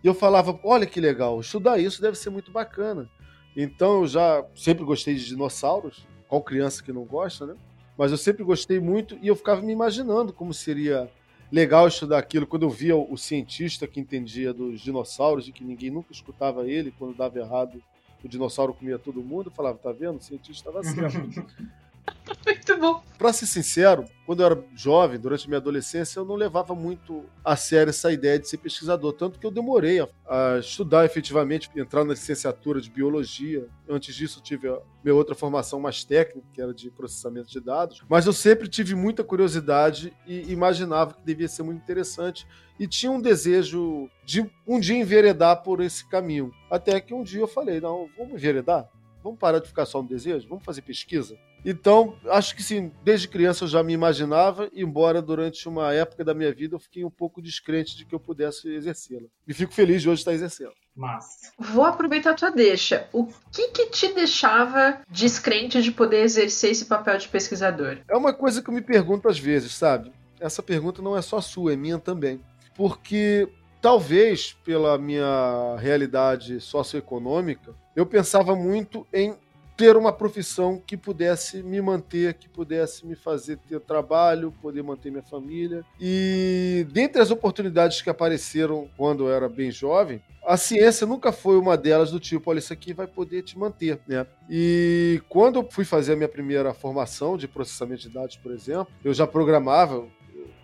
[0.04, 3.10] E eu falava: olha que legal, estudar isso deve ser muito bacana.
[3.56, 6.06] Então eu já sempre gostei de dinossauros.
[6.28, 7.56] Qual criança que não gosta, né?
[8.02, 11.08] Mas eu sempre gostei muito e eu ficava me imaginando como seria
[11.52, 15.92] legal estudar aquilo quando eu via o, cientista que entendia dos dinossauros e que ninguém
[15.92, 17.80] nunca escutava ele quando dava errado
[18.24, 20.18] o dinossauro comia todo mundo, eu falava, tá vendo?
[20.18, 21.46] O cientista estava certo.
[22.46, 23.04] Muito bom.
[23.18, 27.26] Pra ser sincero, quando eu era jovem, durante a minha adolescência, eu não levava muito
[27.44, 29.14] a sério essa ideia de ser pesquisador.
[29.14, 33.68] Tanto que eu demorei a, a estudar efetivamente, entrar na licenciatura de biologia.
[33.88, 37.60] Antes disso, eu tive a minha outra formação mais técnica, que era de processamento de
[37.60, 38.04] dados.
[38.10, 42.48] Mas eu sempre tive muita curiosidade e imaginava que devia ser muito interessante.
[42.80, 46.52] E tinha um desejo de um dia enveredar por esse caminho.
[46.70, 48.90] Até que um dia eu falei: não, vamos enveredar?
[49.24, 50.48] Vamos parar de ficar só no desejo?
[50.50, 51.38] Vamos fazer pesquisa?
[51.64, 56.34] Então, acho que sim, desde criança eu já me imaginava, embora durante uma época da
[56.34, 59.28] minha vida eu fiquei um pouco descrente de que eu pudesse exercê-la.
[59.48, 60.74] E fico feliz de hoje estar exercendo.
[60.96, 61.52] Mas...
[61.58, 63.08] Vou aproveitar a tua deixa.
[63.14, 68.00] O que que te deixava descrente de poder exercer esse papel de pesquisador?
[68.10, 70.12] É uma coisa que eu me pergunto às vezes, sabe?
[70.40, 72.42] Essa pergunta não é só sua, é minha também.
[72.76, 73.48] Porque
[73.82, 79.36] talvez pela minha realidade socioeconômica, eu pensava muito em
[79.82, 85.10] ter uma profissão que pudesse me manter, que pudesse me fazer ter trabalho, poder manter
[85.10, 85.84] minha família.
[86.00, 91.58] E dentre as oportunidades que apareceram quando eu era bem jovem, a ciência nunca foi
[91.58, 94.28] uma delas do tipo, olha, isso aqui vai poder te manter, né?
[94.48, 98.94] E quando eu fui fazer a minha primeira formação de processamento de dados, por exemplo,
[99.04, 100.06] eu já programava,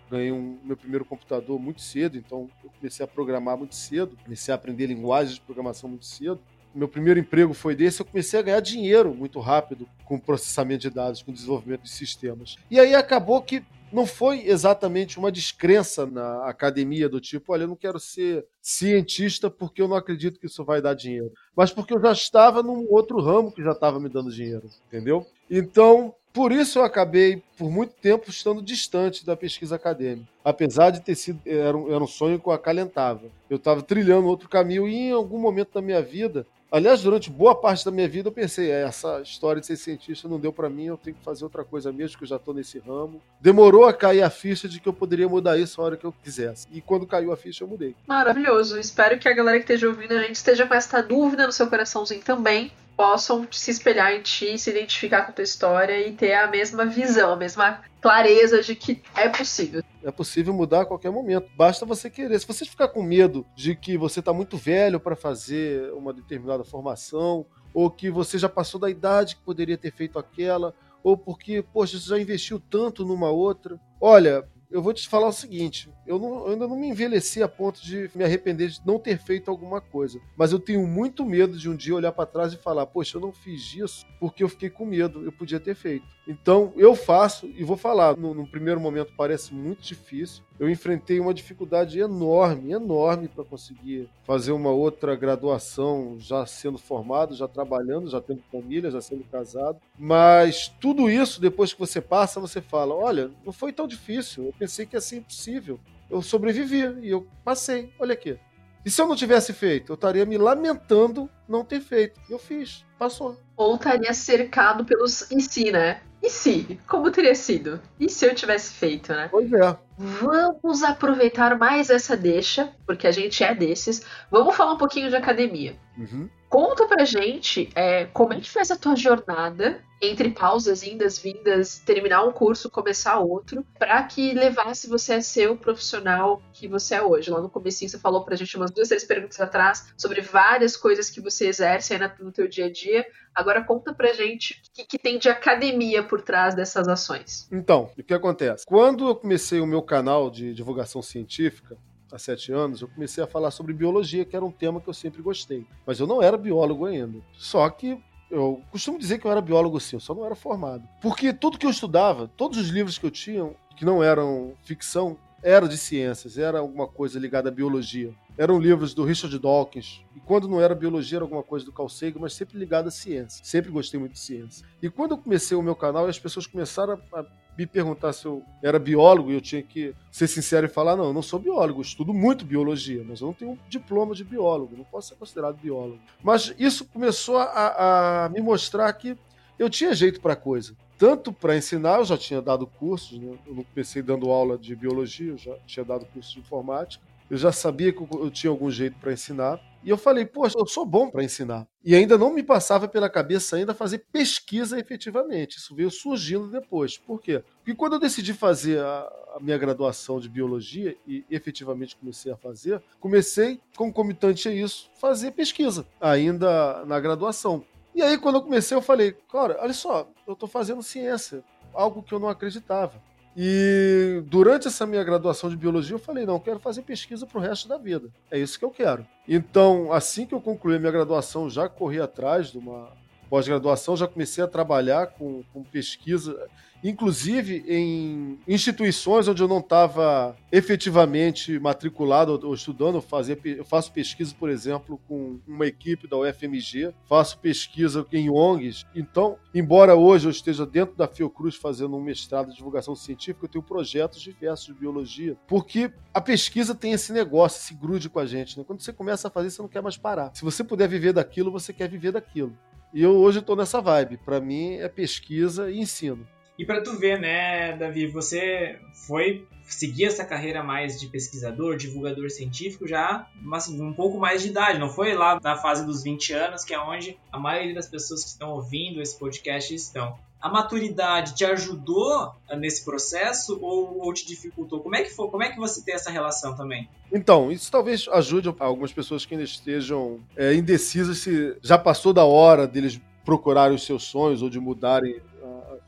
[0.08, 4.52] ganhei um, meu primeiro computador muito cedo, então eu comecei a programar muito cedo, comecei
[4.52, 6.38] a aprender linguagens de programação muito cedo.
[6.78, 10.90] Meu primeiro emprego foi desse, eu comecei a ganhar dinheiro muito rápido com processamento de
[10.90, 12.56] dados, com desenvolvimento de sistemas.
[12.70, 17.68] E aí acabou que não foi exatamente uma descrença na academia do tipo, olha, eu
[17.68, 21.92] não quero ser cientista porque eu não acredito que isso vai dar dinheiro, mas porque
[21.92, 25.26] eu já estava num outro ramo que já estava me dando dinheiro, entendeu?
[25.50, 30.28] Então, por isso eu acabei, por muito tempo, estando distante da pesquisa acadêmica.
[30.44, 31.40] Apesar de ter sido.
[31.44, 33.22] Era um, era um sonho que eu acalentava.
[33.50, 37.54] Eu estava trilhando outro caminho e em algum momento da minha vida Aliás, durante boa
[37.54, 40.68] parte da minha vida eu pensei, é, essa história de ser cientista não deu para
[40.68, 43.22] mim, eu tenho que fazer outra coisa mesmo, que eu já tô nesse ramo.
[43.40, 46.12] Demorou a cair a ficha de que eu poderia mudar isso a hora que eu
[46.22, 46.66] quisesse.
[46.70, 47.96] E quando caiu a ficha, eu mudei.
[48.06, 48.78] Maravilhoso.
[48.78, 51.68] Espero que a galera que esteja ouvindo a gente esteja com essa dúvida no seu
[51.68, 56.34] coraçãozinho também possam se espelhar em ti, se identificar com a tua história e ter
[56.34, 59.84] a mesma visão, a mesma clareza de que é possível.
[60.02, 61.48] É possível mudar a qualquer momento.
[61.56, 62.36] Basta você querer.
[62.40, 66.64] Se você ficar com medo de que você está muito velho para fazer uma determinada
[66.64, 71.62] formação, ou que você já passou da idade que poderia ter feito aquela, ou porque,
[71.62, 73.78] poxa, você já investiu tanto numa outra.
[74.00, 77.48] Olha, eu vou te falar o seguinte: eu, não, eu, ainda não me envelheci a
[77.48, 80.20] ponto de me arrepender de não ter feito alguma coisa.
[80.36, 83.20] Mas eu tenho muito medo de um dia olhar para trás e falar: poxa, eu
[83.20, 86.06] não fiz isso porque eu fiquei com medo, eu podia ter feito.
[86.26, 88.16] Então eu faço e vou falar.
[88.16, 90.44] No, no primeiro momento parece muito difícil.
[90.58, 97.34] Eu enfrentei uma dificuldade enorme, enorme para conseguir fazer uma outra graduação, já sendo formado,
[97.34, 99.78] já trabalhando, já tendo família, já sendo casado.
[99.96, 104.52] Mas tudo isso, depois que você passa, você fala: olha, não foi tão difícil.
[104.58, 107.92] Pensei que ia ser impossível eu sobrevivi e eu passei.
[107.98, 108.38] Olha aqui.
[108.84, 112.18] E se eu não tivesse feito, eu estaria me lamentando não ter feito.
[112.30, 113.38] Eu fiz, passou.
[113.56, 116.00] Ou estaria cercado pelos e si, né?
[116.22, 116.80] E se?
[116.88, 117.80] Como teria sido?
[118.00, 119.28] E se eu tivesse feito, né?
[119.30, 119.76] Pois é.
[119.96, 124.04] Vamos aproveitar mais essa deixa, porque a gente é desses.
[124.30, 125.76] Vamos falar um pouquinho de academia.
[125.96, 126.28] Uhum.
[126.48, 131.78] Conta pra gente é, como é que foi essa tua jornada entre pausas, indas, vindas,
[131.78, 136.94] terminar um curso, começar outro, para que levasse você a ser o profissional que você
[136.94, 137.30] é hoje.
[137.30, 141.10] Lá no começo você falou pra gente umas duas, três perguntas atrás sobre várias coisas
[141.10, 143.04] que você exerce aí no teu dia a dia.
[143.34, 147.48] Agora conta pra gente o que, que tem de academia por trás dessas ações.
[147.52, 148.64] Então, o que acontece?
[148.66, 151.76] Quando eu comecei o meu canal de divulgação científica,
[152.12, 154.94] há sete anos, eu comecei a falar sobre biologia, que era um tema que eu
[154.94, 155.66] sempre gostei.
[155.86, 157.20] Mas eu não era biólogo ainda.
[157.34, 157.98] Só que
[158.30, 160.86] eu costumo dizer que eu era biólogo sim, eu só não era formado.
[161.00, 165.16] Porque tudo que eu estudava, todos os livros que eu tinha, que não eram ficção,
[165.42, 168.12] eram de ciências, era alguma coisa ligada à biologia.
[168.36, 171.88] Eram livros do Richard Dawkins, e quando não era biologia, era alguma coisa do Carl
[171.88, 173.44] Sagan, mas sempre ligado à ciência.
[173.44, 174.66] Sempre gostei muito de ciência.
[174.80, 177.24] E quando eu comecei o meu canal, as pessoas começaram a
[177.58, 181.06] me perguntar se eu era biólogo e eu tinha que ser sincero e falar: não,
[181.06, 184.76] eu não sou biólogo, estudo muito biologia, mas eu não tenho um diploma de biólogo,
[184.76, 185.98] não posso ser considerado biólogo.
[186.22, 189.18] Mas isso começou a, a me mostrar que
[189.58, 190.76] eu tinha jeito para coisa.
[190.98, 193.38] Tanto para ensinar, eu já tinha dado cursos, né?
[193.46, 197.36] eu não comecei dando aula de biologia, eu já tinha dado curso de informática, eu
[197.36, 199.60] já sabia que eu tinha algum jeito para ensinar.
[199.84, 201.66] E eu falei, poxa, eu sou bom para ensinar.
[201.84, 205.58] E ainda não me passava pela cabeça ainda fazer pesquisa efetivamente.
[205.58, 206.98] Isso veio surgindo depois.
[206.98, 207.44] Por quê?
[207.58, 212.82] Porque quando eu decidi fazer a, minha graduação de biologia e efetivamente comecei a fazer,
[212.98, 217.64] comecei, concomitante a isso, fazer pesquisa, ainda na graduação.
[217.98, 221.42] E aí, quando eu comecei, eu falei, cara, olha só, eu estou fazendo ciência,
[221.74, 222.92] algo que eu não acreditava.
[223.36, 227.38] E durante essa minha graduação de biologia, eu falei: não, eu quero fazer pesquisa para
[227.38, 228.08] o resto da vida.
[228.30, 229.04] É isso que eu quero.
[229.26, 232.88] Então, assim que eu concluí a minha graduação, já corri atrás de uma
[233.28, 236.36] pós-graduação, já comecei a trabalhar com, com pesquisa
[236.82, 243.92] inclusive em instituições onde eu não estava efetivamente matriculado ou estudando, eu, fazia, eu faço
[243.92, 248.84] pesquisa, por exemplo, com uma equipe da UFMG, faço pesquisa em ONGs.
[248.94, 253.48] Então, embora hoje eu esteja dentro da Fiocruz fazendo um mestrado de divulgação científica, eu
[253.48, 258.26] tenho projetos diversos de biologia, porque a pesquisa tem esse negócio, esse grude com a
[258.26, 258.58] gente.
[258.58, 258.64] Né?
[258.66, 260.30] Quando você começa a fazer, você não quer mais parar.
[260.34, 262.56] Se você puder viver daquilo, você quer viver daquilo.
[262.92, 264.18] E eu hoje estou nessa vibe.
[264.18, 266.26] Para mim é pesquisa e ensino.
[266.58, 272.30] E para tu ver, né, Davi, você foi seguir essa carreira mais de pesquisador, divulgador
[272.30, 276.32] científico já assim, um pouco mais de idade, não foi lá na fase dos 20
[276.32, 280.18] anos, que é onde a maioria das pessoas que estão ouvindo esse podcast estão.
[280.40, 284.80] A maturidade te ajudou nesse processo ou, ou te dificultou?
[284.80, 285.28] Como é que foi?
[285.28, 286.88] Como é que você tem essa relação também?
[287.12, 292.24] Então, isso talvez ajude algumas pessoas que ainda estejam é, indecisas se já passou da
[292.24, 295.20] hora deles procurarem os seus sonhos ou de mudarem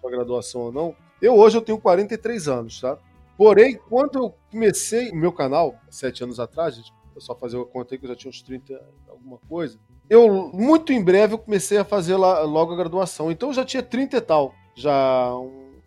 [0.00, 0.96] sua graduação ou não.
[1.20, 2.98] Eu hoje eu tenho 43 anos, tá?
[3.36, 7.98] Porém, quando eu comecei meu canal, sete anos atrás, gente, só fazer uma conta aí
[7.98, 9.78] que eu já tinha uns 30 alguma coisa,
[10.10, 13.30] eu, muito em breve, eu comecei a fazer lá, logo a graduação.
[13.30, 15.30] Então eu já tinha 30 e tal, já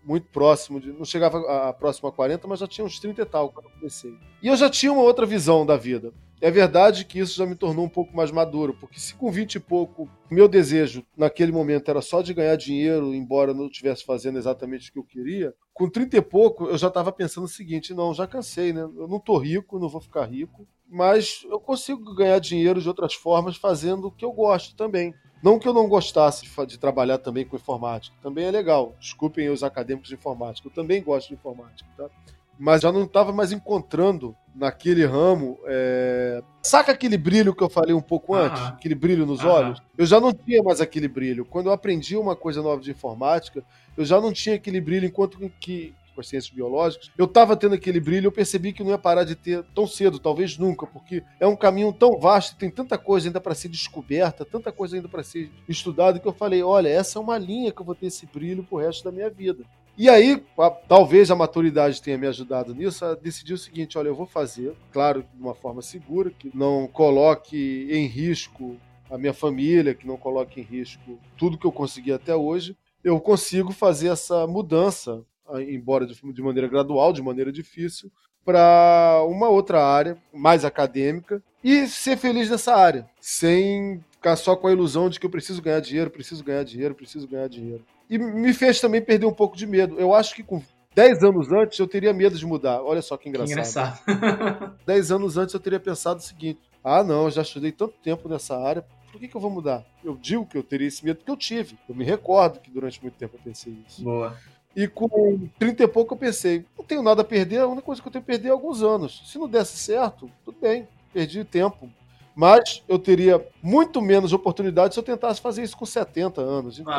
[0.04, 3.22] muito próximo, de, não chegava a, a próximo a 40, mas já tinha uns 30
[3.22, 4.18] e tal quando eu comecei.
[4.42, 6.14] E eu já tinha uma outra visão da vida.
[6.42, 9.56] É verdade que isso já me tornou um pouco mais maduro, porque se com 20
[9.56, 14.38] e pouco meu desejo naquele momento era só de ganhar dinheiro, embora não estivesse fazendo
[14.38, 17.94] exatamente o que eu queria, com 30 e pouco eu já estava pensando o seguinte:
[17.94, 18.82] não, já cansei, né?
[18.82, 23.14] Eu não tô rico, não vou ficar rico, mas eu consigo ganhar dinheiro de outras
[23.14, 25.14] formas fazendo o que eu gosto também.
[25.42, 28.96] Não que eu não gostasse de trabalhar também com informática, também é legal.
[29.00, 32.10] Desculpem os acadêmicos de informática, eu também gosto de informática, tá?
[32.58, 35.60] mas já não estava mais encontrando naquele ramo.
[35.66, 36.42] É...
[36.62, 38.62] Saca aquele brilho que eu falei um pouco antes?
[38.62, 39.82] Aquele brilho nos olhos?
[39.98, 41.46] Eu já não tinha mais aquele brilho.
[41.46, 43.64] Quando eu aprendi uma coisa nova de informática,
[43.98, 47.76] eu já não tinha aquele brilho enquanto que com as ciências biológicas, eu estava tendo
[47.76, 51.24] aquele brilho, eu percebi que não ia parar de ter tão cedo, talvez nunca, porque
[51.40, 55.10] é um caminho tão vasto, tem tanta coisa ainda para ser descoberta, tanta coisa ainda
[55.10, 58.08] para ser estudada, que eu falei, olha, essa é uma linha que eu vou ter
[58.08, 59.66] esse brilho pro resto da minha vida.
[59.96, 64.08] E aí, a, talvez a maturidade tenha me ajudado nisso, a decidir o seguinte: olha,
[64.08, 68.76] eu vou fazer, claro, de uma forma segura, que não coloque em risco
[69.10, 72.76] a minha família, que não coloque em risco tudo que eu consegui até hoje.
[73.04, 75.24] Eu consigo fazer essa mudança,
[75.68, 78.12] embora de, de maneira gradual, de maneira difícil,
[78.44, 84.68] para uma outra área mais acadêmica e ser feliz nessa área, sem ficar só com
[84.68, 88.18] a ilusão de que eu preciso ganhar dinheiro, preciso ganhar dinheiro, preciso ganhar dinheiro e
[88.18, 90.00] me fez também perder um pouco de medo.
[90.00, 90.62] Eu acho que com
[90.96, 92.82] 10 anos antes eu teria medo de mudar.
[92.82, 93.98] Olha só que engraçado.
[94.04, 94.76] Que engraçado.
[94.86, 98.28] 10 anos antes eu teria pensado o seguinte: ah, não, eu já estudei tanto tempo
[98.28, 99.86] nessa área, por que, que eu vou mudar?
[100.04, 101.78] Eu digo que eu teria esse medo porque eu tive.
[101.88, 104.04] Eu me recordo que durante muito tempo eu pensei isso.
[104.04, 104.36] Boa.
[104.76, 108.02] E com 30 e pouco eu pensei, não tenho nada a perder, a única coisa
[108.02, 109.22] que eu tenho a perder é alguns anos.
[109.28, 111.90] Se não desse certo, tudo bem, perdi tempo.
[112.36, 116.80] Mas eu teria muito menos oportunidade se eu tentasse fazer isso com 70 anos.
[116.80, 116.92] Então.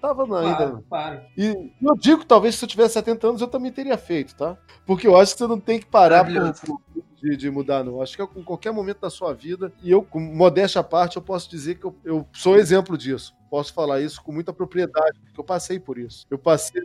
[0.00, 0.56] Tava ainda.
[0.56, 1.20] Claro, claro.
[1.36, 4.56] E eu digo que talvez se eu tivesse 70 anos eu também teria feito, tá?
[4.86, 6.80] Porque eu acho que você não tem que parar por, por,
[7.20, 8.00] de, de, mudar, não.
[8.00, 11.16] Acho que é em qualquer momento da sua vida, e eu, com modéstia à parte,
[11.16, 13.34] eu posso dizer que eu, eu sou exemplo disso.
[13.50, 16.26] Posso falar isso com muita propriedade, porque eu passei por isso.
[16.30, 16.82] Eu passei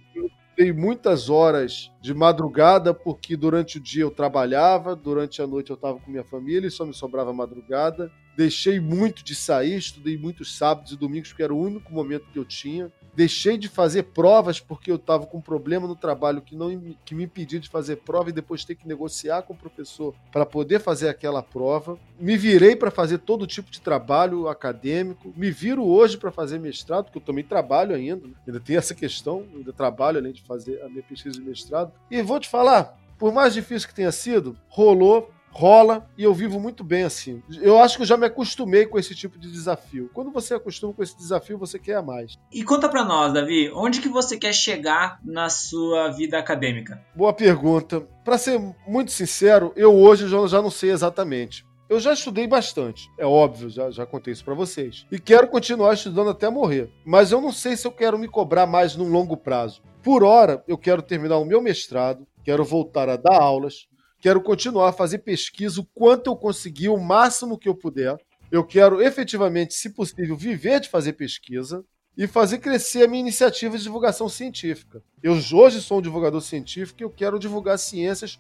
[0.55, 5.76] Dei muitas horas de madrugada, porque durante o dia eu trabalhava, durante a noite eu
[5.76, 8.09] estava com minha família e só me sobrava madrugada.
[8.36, 12.38] Deixei muito de sair, estudei muitos sábados e domingos, porque era o único momento que
[12.38, 12.91] eu tinha.
[13.15, 17.15] Deixei de fazer provas porque eu estava com um problema no trabalho que, não, que
[17.15, 20.81] me impedia de fazer prova e depois ter que negociar com o professor para poder
[20.81, 21.97] fazer aquela prova.
[22.19, 25.33] Me virei para fazer todo tipo de trabalho acadêmico.
[25.38, 28.27] Me viro hoje para fazer mestrado, porque eu também trabalho ainda.
[28.27, 28.33] Né?
[28.45, 31.93] Ainda tem essa questão, ainda trabalho além de fazer a minha pesquisa de mestrado.
[32.11, 36.59] E vou te falar, por mais difícil que tenha sido, rolou rola e eu vivo
[36.59, 37.41] muito bem assim.
[37.61, 40.09] Eu acho que eu já me acostumei com esse tipo de desafio.
[40.13, 42.37] Quando você acostuma com esse desafio, você quer mais.
[42.51, 47.01] E conta para nós, Davi, onde que você quer chegar na sua vida acadêmica?
[47.15, 48.01] Boa pergunta.
[48.25, 51.65] Para ser muito sincero, eu hoje já, já não sei exatamente.
[51.87, 55.05] Eu já estudei bastante, é óbvio, já, já contei isso para vocês.
[55.11, 56.91] E quero continuar estudando até morrer.
[57.05, 59.83] Mas eu não sei se eu quero me cobrar mais num longo prazo.
[60.01, 63.87] Por hora, eu quero terminar o meu mestrado, quero voltar a dar aulas,
[64.20, 68.18] Quero continuar a fazer pesquisa o quanto eu conseguir, o máximo que eu puder.
[68.51, 71.84] Eu quero efetivamente, se possível, viver de fazer pesquisa
[72.18, 75.03] e fazer crescer a minha iniciativa de divulgação científica.
[75.22, 78.39] Eu hoje sou um divulgador científico e eu quero divulgar ciências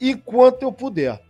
[0.00, 1.20] enquanto eu puder.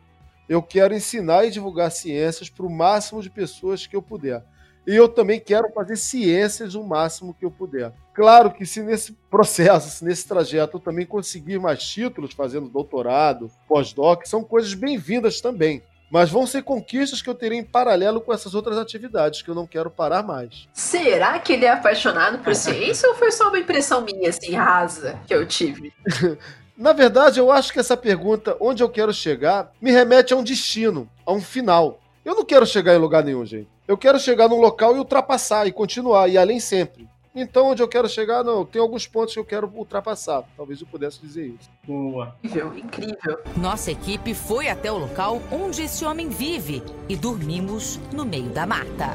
[0.49, 4.45] Eu quero ensinar e divulgar ciências para o máximo de pessoas que eu puder.
[4.87, 7.93] E eu também quero fazer ciências o máximo que eu puder.
[8.15, 13.51] Claro que se nesse processo, se nesse trajeto eu também conseguir mais títulos fazendo doutorado,
[13.69, 15.83] pós-doc, são coisas bem-vindas também.
[16.09, 19.57] Mas vão ser conquistas que eu terei em paralelo com essas outras atividades que eu
[19.57, 20.69] não quero parar mais.
[20.73, 25.19] Será que ele é apaixonado por ciência ou foi só uma impressão minha, assim, rasa,
[25.27, 25.93] que eu tive?
[26.79, 30.45] Na verdade, eu acho que essa pergunta, onde eu quero chegar, me remete a um
[30.45, 31.99] destino, a um final.
[32.25, 33.76] Eu não quero chegar em lugar nenhum, gente.
[33.89, 37.09] Eu quero chegar num local e ultrapassar e continuar, e além sempre.
[37.33, 40.43] Então, onde eu quero chegar, não, tem alguns pontos que eu quero ultrapassar.
[40.57, 41.71] Talvez eu pudesse dizer isso.
[41.87, 42.35] Boa.
[42.43, 43.39] Incrível, incrível.
[43.57, 48.67] Nossa equipe foi até o local onde esse homem vive e dormimos no meio da
[48.67, 49.11] mata.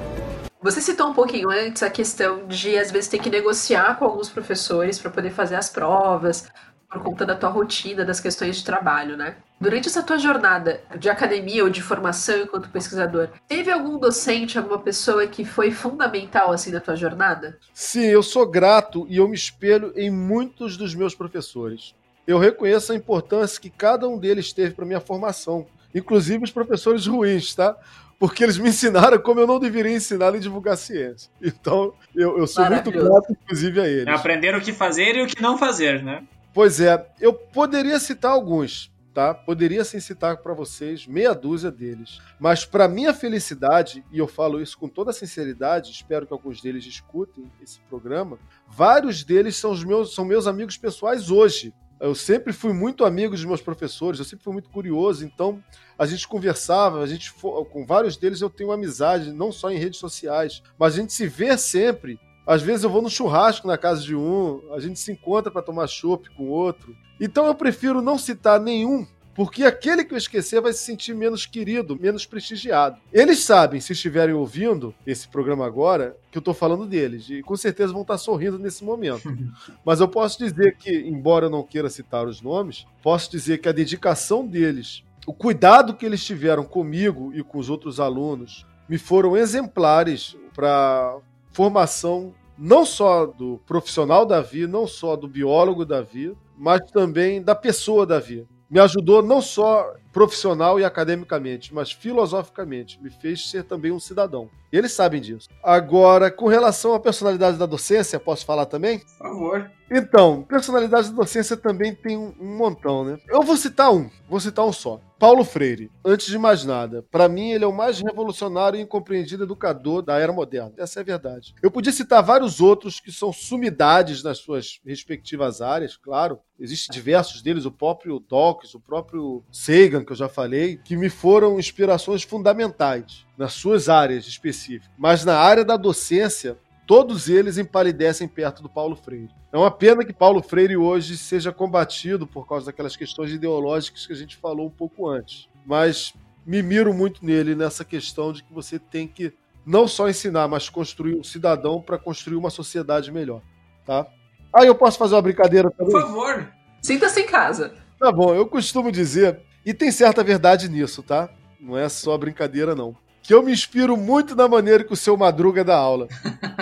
[0.62, 4.30] Você citou um pouquinho antes a questão de, às vezes, ter que negociar com alguns
[4.30, 6.48] professores para poder fazer as provas,
[6.92, 9.38] por conta da tua rotina, das questões de trabalho, né?
[9.60, 14.80] Durante essa tua jornada de academia ou de formação enquanto pesquisador, teve algum docente, alguma
[14.80, 17.58] pessoa que foi fundamental assim na tua jornada?
[17.74, 21.96] Sim, eu sou grato e eu me espelho em muitos dos meus professores.
[22.28, 25.66] eu reconheço a importância que cada um deles teve para minha formação,
[25.96, 27.76] inclusive os professores ruins, tá?
[28.20, 31.32] Porque eles me ensinaram como eu não deveria ensinar e divulgar ciência.
[31.42, 34.08] Então, eu, eu sou muito grato, inclusive, a eles.
[34.08, 36.24] Aprenderam o que fazer e o que não fazer, né?
[36.54, 39.34] Pois é, eu poderia citar alguns, tá?
[39.34, 42.20] Poderia sim citar para vocês meia dúzia deles.
[42.38, 46.86] Mas para minha felicidade, e eu falo isso com toda sinceridade, espero que alguns deles
[46.86, 48.38] escutem esse programa,
[48.68, 51.74] vários deles são os meus são meus amigos pessoais hoje.
[52.02, 55.64] Eu sempre fui muito amigo dos meus professores, eu sempre fui muito curioso, então
[55.98, 60.00] a gente conversava, a gente com vários deles eu tenho amizade, não só em redes
[60.00, 64.02] sociais, mas a gente se vê sempre às vezes eu vou no churrasco na casa
[64.02, 66.96] de um, a gente se encontra para tomar chopp com outro.
[67.20, 71.46] Então eu prefiro não citar nenhum, porque aquele que eu esquecer vai se sentir menos
[71.46, 73.00] querido, menos prestigiado.
[73.14, 77.56] Eles sabem, se estiverem ouvindo esse programa agora, que eu estou falando deles, e com
[77.56, 79.24] certeza vão estar sorrindo nesse momento.
[79.86, 83.70] Mas eu posso dizer que, embora eu não queira citar os nomes, posso dizer que
[83.70, 88.98] a dedicação deles, o cuidado que eles tiveram comigo e com os outros alunos, me
[88.98, 91.18] foram exemplares para
[91.52, 98.06] formação não só do profissional Davi, não só do biólogo Davi, mas também da pessoa
[98.06, 98.48] Davi.
[98.70, 103.02] Me ajudou não só profissional e academicamente, mas filosoficamente.
[103.02, 104.50] Me fez ser também um cidadão.
[104.72, 105.50] E eles sabem disso.
[105.62, 109.00] Agora, com relação à personalidade da docência, posso falar também?
[109.00, 109.72] Por favor.
[109.94, 113.20] Então, personalidade da docência também tem um, um montão, né?
[113.28, 115.02] Eu vou citar um, vou citar um só.
[115.20, 119.44] Paulo Freire, antes de mais nada, para mim ele é o mais revolucionário e incompreendido
[119.44, 120.74] educador da era moderna.
[120.78, 121.54] Essa é a verdade.
[121.62, 126.40] Eu podia citar vários outros que são sumidades nas suas respectivas áreas, claro.
[126.58, 131.10] Existem diversos deles, o próprio Dawkins, o próprio Sagan, que eu já falei, que me
[131.10, 134.90] foram inspirações fundamentais nas suas áreas específicas.
[134.98, 139.34] Mas na área da docência, todos eles empalidecem perto do Paulo Freire.
[139.52, 144.14] É uma pena que Paulo Freire hoje seja combatido por causa daquelas questões ideológicas que
[144.14, 145.50] a gente falou um pouco antes.
[145.66, 146.14] Mas
[146.46, 149.34] me miro muito nele nessa questão de que você tem que
[149.66, 153.42] não só ensinar, mas construir um cidadão para construir uma sociedade melhor,
[153.86, 154.08] tá?
[154.54, 155.94] Ah, eu posso fazer uma brincadeira também?
[155.94, 156.52] Por favor.
[156.82, 157.76] Sinta-se em casa.
[158.00, 161.30] Tá bom, eu costumo dizer, e tem certa verdade nisso, tá?
[161.60, 165.16] Não é só brincadeira, não que eu me inspiro muito na maneira que o seu
[165.16, 166.08] Madruga dá aula.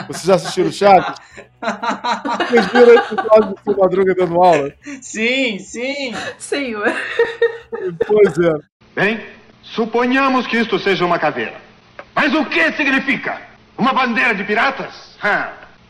[0.07, 1.17] Vocês já assistiram o Chaves?
[2.47, 4.73] Vocês viram esse episódio do seu Madruga dando aula?
[5.01, 6.13] Sim, sim.
[6.37, 6.93] Senhor.
[8.05, 8.59] Pois é.
[8.95, 9.25] Bem,
[9.63, 11.55] suponhamos que isto seja uma caveira.
[12.13, 13.41] Mas o que significa?
[13.77, 15.17] Uma bandeira de piratas?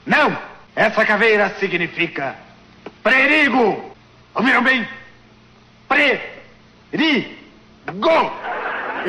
[0.06, 0.38] Não!
[0.76, 2.36] Essa caveira significa
[3.04, 3.94] perigo!
[4.36, 4.88] Ouviram bem?
[5.88, 6.39] Perigo!
[6.92, 7.38] Ready?
[8.00, 8.32] Go!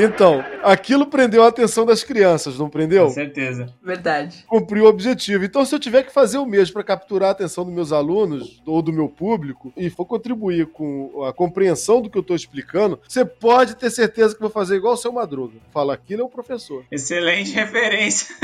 [0.03, 3.07] Então, aquilo prendeu a atenção das crianças, não prendeu?
[3.07, 3.67] Com certeza.
[3.83, 4.45] Verdade.
[4.49, 5.45] Cumpriu o objetivo.
[5.45, 8.63] Então, se eu tiver que fazer o mesmo para capturar a atenção dos meus alunos
[8.65, 12.99] ou do meu público e for contribuir com a compreensão do que eu estou explicando,
[13.07, 15.59] você pode ter certeza que vou fazer igual o seu Madruga.
[15.71, 16.85] Fala, aquilo é o professor.
[16.91, 18.35] Excelente referência.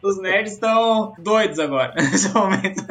[0.00, 2.84] Os nerds estão doidos agora, nesse momento.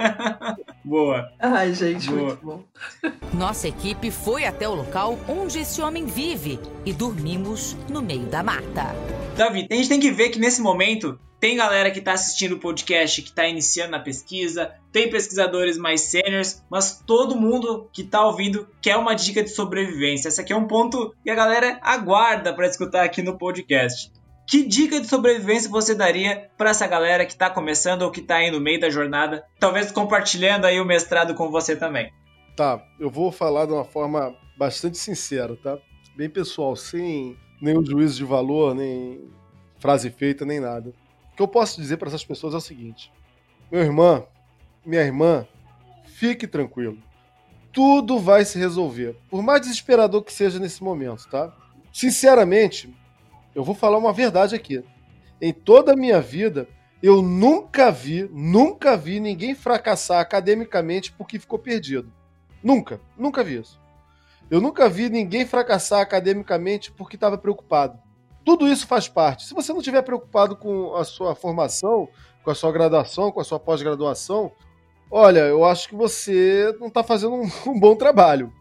[0.84, 1.32] Boa.
[1.40, 2.22] Ai, gente, Boa.
[2.22, 2.64] muito bom.
[3.34, 8.44] Nossa equipe foi até o local onde esse homem vive e dormimos no meio da
[8.44, 8.96] mata.
[9.36, 12.60] Davi, a gente tem que ver que nesse momento tem galera que está assistindo o
[12.60, 18.26] podcast, que está iniciando na pesquisa, tem pesquisadores mais seniors, mas todo mundo que está
[18.26, 20.28] ouvindo quer uma dica de sobrevivência.
[20.28, 24.12] Esse aqui é um ponto que a galera aguarda para escutar aqui no podcast.
[24.48, 28.36] Que dica de sobrevivência você daria para essa galera que está começando ou que está
[28.36, 32.12] aí no meio da jornada, talvez compartilhando aí o mestrado com você também?
[32.56, 35.78] Tá, eu vou falar de uma forma bastante sincera, tá?
[36.16, 39.30] bem pessoal, sem nenhum juízo de valor, nem
[39.78, 40.90] frase feita, nem nada.
[41.32, 43.12] O que eu posso dizer para essas pessoas é o seguinte:
[43.72, 44.28] meu irmão,
[44.86, 45.48] minha irmã,
[46.06, 46.98] fique tranquilo.
[47.72, 49.16] Tudo vai se resolver.
[49.30, 51.56] Por mais desesperador que seja nesse momento, tá?
[51.94, 52.94] Sinceramente,
[53.56, 54.84] eu vou falar uma verdade aqui.
[55.42, 56.68] Em toda a minha vida,
[57.02, 62.12] eu nunca vi, nunca vi ninguém fracassar academicamente porque ficou perdido.
[62.64, 63.81] Nunca, nunca vi isso.
[64.52, 67.98] Eu nunca vi ninguém fracassar academicamente porque estava preocupado.
[68.44, 69.46] Tudo isso faz parte.
[69.46, 72.10] Se você não estiver preocupado com a sua formação,
[72.44, 74.52] com a sua graduação, com a sua pós-graduação,
[75.10, 78.52] olha, eu acho que você não está fazendo um, um, bom trabalho.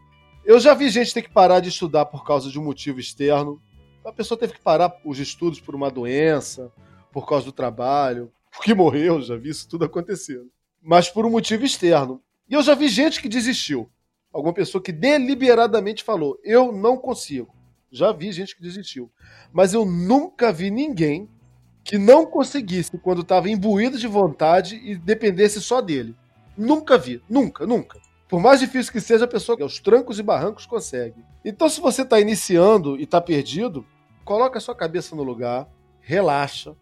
[0.45, 3.61] Eu já vi gente ter que parar de estudar por causa de um motivo externo.
[4.07, 6.70] A pessoa teve que parar os estudos por uma doença,
[7.11, 10.53] por causa do trabalho, porque morreu, já vi isso tudo acontecendo.
[10.80, 12.22] Mas por um motivo externo.
[12.49, 13.91] E eu já vi gente que desistiu
[14.33, 17.55] alguma pessoa que deliberadamente falou: Eu não consigo.
[17.91, 19.11] Já vi gente que desistiu.
[19.53, 21.28] Mas eu nunca vi ninguém
[21.83, 26.14] que não conseguisse quando estava imbuído de vontade e dependesse só dele.
[26.57, 27.20] Nunca vi.
[27.28, 28.01] Nunca, nunca.
[28.28, 31.24] Por mais difícil que seja, a pessoa, aos trancos e barrancos, consegue.
[31.45, 33.85] Então, se você está iniciando e está perdido,
[34.24, 35.68] coloca a sua cabeça no lugar,
[36.01, 36.76] relaxa.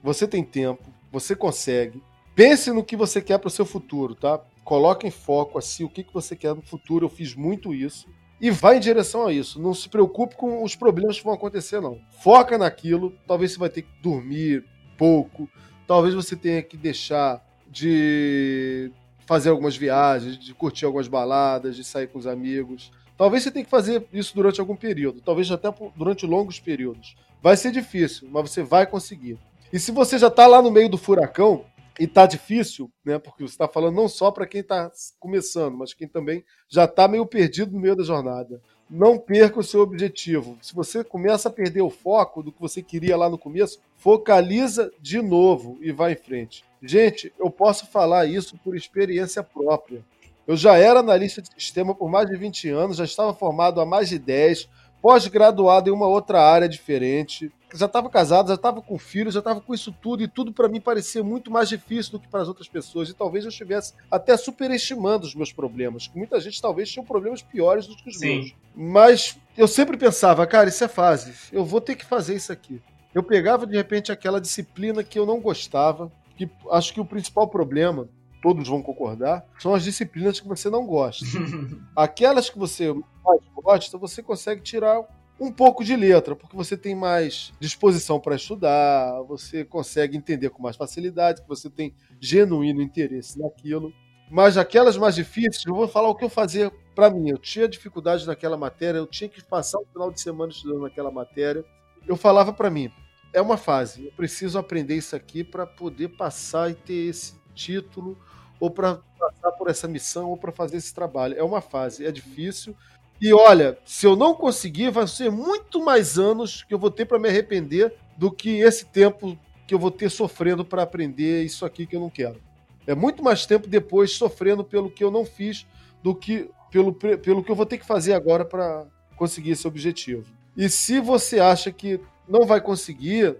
[0.00, 2.00] Você tem tempo, você consegue.
[2.36, 4.40] Pense no que você quer para o seu futuro, tá?
[4.64, 7.06] Coloque em foco assim o que, que você quer no futuro.
[7.06, 8.06] Eu fiz muito isso.
[8.40, 9.60] E vai em direção a isso.
[9.60, 12.00] Não se preocupe com os problemas que vão acontecer, não.
[12.22, 13.12] Foca naquilo.
[13.26, 14.64] Talvez você vai ter que dormir
[14.96, 15.48] pouco.
[15.86, 18.90] Talvez você tenha que deixar de
[19.26, 22.92] fazer algumas viagens, de curtir algumas baladas, de sair com os amigos.
[23.16, 27.16] Talvez você tenha que fazer isso durante algum período, talvez até durante longos períodos.
[27.40, 29.38] Vai ser difícil, mas você vai conseguir.
[29.72, 31.64] E se você já está lá no meio do furacão
[31.98, 33.18] e está difícil, né?
[33.18, 37.06] Porque você está falando não só para quem está começando, mas quem também já está
[37.06, 38.60] meio perdido no meio da jornada.
[38.88, 40.58] Não perca o seu objetivo.
[40.60, 44.92] Se você começa a perder o foco do que você queria lá no começo, focaliza
[45.00, 46.64] de novo e vai em frente.
[46.82, 50.04] Gente, eu posso falar isso por experiência própria.
[50.46, 53.86] Eu já era analista de sistema por mais de 20 anos, já estava formado há
[53.86, 54.68] mais de 10,
[55.00, 59.60] pós-graduado em uma outra área diferente, já estava casado, já estava com filhos, já estava
[59.60, 62.48] com isso tudo, e tudo para mim parecia muito mais difícil do que para as
[62.48, 63.08] outras pessoas.
[63.08, 66.10] E talvez eu estivesse até superestimando os meus problemas.
[66.14, 68.36] Muita gente talvez tinha problemas piores do que os Sim.
[68.36, 68.54] meus.
[68.74, 72.80] Mas eu sempre pensava, cara, isso é fase, eu vou ter que fazer isso aqui.
[73.14, 77.46] Eu pegava de repente aquela disciplina que eu não gostava, que acho que o principal
[77.46, 78.08] problema,
[78.42, 81.24] todos vão concordar, são as disciplinas que você não gosta.
[81.94, 82.92] Aquelas que você
[83.24, 85.04] mais gosta, você consegue tirar
[85.42, 90.62] um pouco de letra, porque você tem mais disposição para estudar, você consegue entender com
[90.62, 93.92] mais facilidade, você tem genuíno interesse naquilo.
[94.30, 97.28] Mas aquelas mais difíceis, eu vou falar o que eu fazia para mim.
[97.28, 101.10] Eu tinha dificuldade naquela matéria, eu tinha que passar o final de semana estudando naquela
[101.10, 101.64] matéria.
[102.06, 102.88] Eu falava para mim,
[103.32, 104.06] é uma fase.
[104.06, 108.16] Eu preciso aprender isso aqui para poder passar e ter esse título,
[108.60, 111.36] ou para passar por essa missão, ou para fazer esse trabalho.
[111.36, 112.76] É uma fase, é difícil.
[113.22, 117.04] E olha, se eu não conseguir, vai ser muito mais anos que eu vou ter
[117.04, 121.64] para me arrepender do que esse tempo que eu vou ter sofrendo para aprender isso
[121.64, 122.42] aqui que eu não quero.
[122.84, 125.64] É muito mais tempo depois sofrendo pelo que eu não fiz
[126.02, 130.24] do que pelo, pelo que eu vou ter que fazer agora para conseguir esse objetivo.
[130.56, 133.36] E se você acha que não vai conseguir,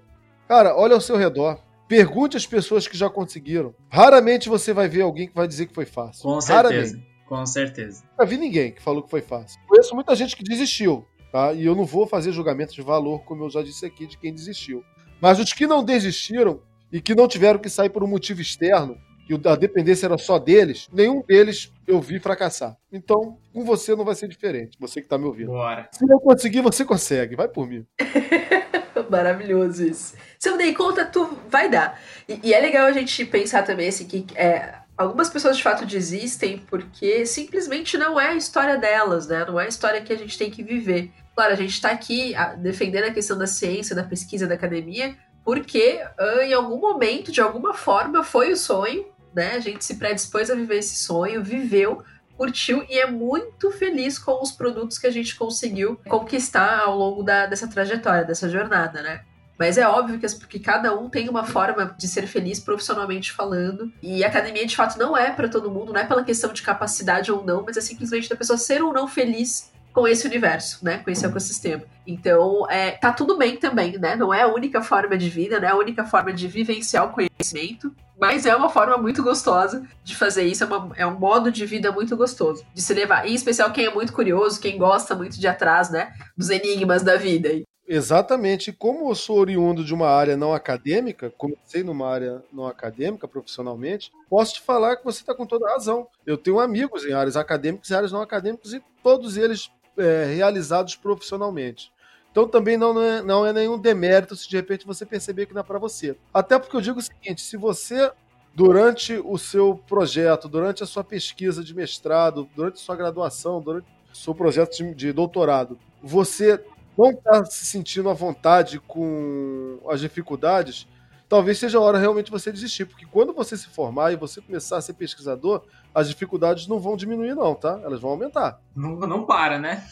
[0.46, 1.58] cara, olha ao seu redor.
[1.88, 3.74] Pergunte às pessoas que já conseguiram.
[3.90, 6.22] Raramente você vai ver alguém que vai dizer que foi fácil.
[6.22, 6.94] Com certeza.
[6.94, 7.11] Raramente.
[7.32, 8.04] Com certeza.
[8.10, 9.58] Nunca vi ninguém que falou que foi fácil.
[9.66, 11.54] Conheço muita gente que desistiu, tá?
[11.54, 14.34] E eu não vou fazer julgamento de valor, como eu já disse aqui, de quem
[14.34, 14.84] desistiu.
[15.18, 16.60] Mas os que não desistiram
[16.92, 20.38] e que não tiveram que sair por um motivo externo, que a dependência era só
[20.38, 22.76] deles, nenhum deles eu vi fracassar.
[22.92, 25.52] Então, com você não vai ser diferente, você que tá me ouvindo.
[25.52, 25.88] Bora.
[25.90, 27.86] Se não conseguir, você consegue, vai por mim.
[29.08, 30.14] Maravilhoso isso.
[30.38, 31.98] Se eu dei conta, tu vai dar.
[32.28, 35.84] E, e, é legal a gente pensar também assim que é, algumas pessoas de fato
[35.86, 39.44] desistem porque simplesmente não é a história delas, né?
[39.46, 41.10] Não é a história que a gente tem que viver.
[41.34, 46.00] Claro, a gente está aqui defendendo a questão da ciência, da pesquisa, da academia, porque
[46.20, 49.54] uh, em algum momento, de alguma forma, foi o sonho, né?
[49.54, 52.04] A gente se predispôs a viver esse sonho, viveu,
[52.36, 57.22] curtiu e é muito feliz com os produtos que a gente conseguiu conquistar ao longo
[57.22, 59.24] da, dessa trajetória, dessa jornada, né?
[59.58, 63.92] Mas é óbvio que, que cada um tem uma forma de ser feliz profissionalmente falando.
[64.02, 66.62] E a academia, de fato, não é para todo mundo, não é pela questão de
[66.62, 70.82] capacidade ou não, mas é simplesmente da pessoa ser ou não feliz com esse universo,
[70.82, 70.98] né?
[70.98, 71.84] Com esse ecossistema.
[72.06, 74.16] Então, é, tá tudo bem também, né?
[74.16, 77.12] Não é a única forma de vida, não é a única forma de vivenciar o
[77.12, 81.50] conhecimento, mas é uma forma muito gostosa de fazer isso, é, uma, é um modo
[81.50, 83.26] de vida muito gostoso de se levar.
[83.26, 86.12] Em especial quem é muito curioso, quem gosta muito de atrás, né?
[86.36, 87.50] Dos enigmas da vida.
[87.86, 88.72] Exatamente.
[88.72, 94.10] Como eu sou oriundo de uma área não acadêmica, comecei numa área não acadêmica profissionalmente,
[94.30, 96.06] posso te falar que você está com toda razão.
[96.24, 100.96] Eu tenho amigos em áreas acadêmicas e áreas não acadêmicas e todos eles é, realizados
[100.96, 101.91] profissionalmente.
[102.32, 105.60] Então também não é, não é nenhum demérito se de repente você perceber que não
[105.60, 106.16] é para você.
[106.32, 108.10] Até porque eu digo o seguinte: se você,
[108.54, 113.86] durante o seu projeto, durante a sua pesquisa de mestrado, durante a sua graduação, durante
[114.12, 116.58] o seu projeto de, de doutorado, você
[116.96, 120.86] não está se sentindo à vontade com as dificuldades,
[121.28, 122.86] talvez seja a hora realmente você desistir.
[122.86, 125.62] Porque quando você se formar e você começar a ser pesquisador,
[125.94, 127.78] as dificuldades não vão diminuir, não, tá?
[127.84, 128.58] Elas vão aumentar.
[128.74, 129.86] Não, não para, né?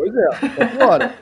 [0.00, 1.14] Pois é, agora.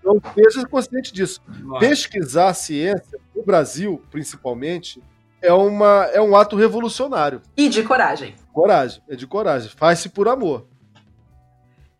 [0.00, 1.40] Então esteja consciente disso.
[1.62, 1.86] Nossa.
[1.86, 5.00] Pesquisar ciência, no Brasil, principalmente,
[5.40, 7.40] é, uma, é um ato revolucionário.
[7.56, 8.34] E de coragem.
[8.52, 9.70] Coragem, é de coragem.
[9.70, 10.66] Faz-se por amor.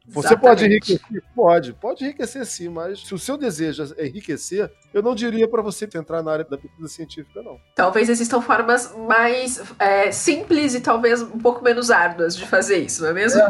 [0.09, 0.41] Você Exatamente.
[0.41, 1.23] pode enriquecer?
[1.35, 5.61] Pode, pode enriquecer sim, mas se o seu desejo é enriquecer, eu não diria para
[5.63, 7.59] você entrar na área da pesquisa científica, não.
[7.75, 13.03] Talvez existam formas mais é, simples e talvez um pouco menos árduas de fazer isso,
[13.03, 13.41] não é mesmo?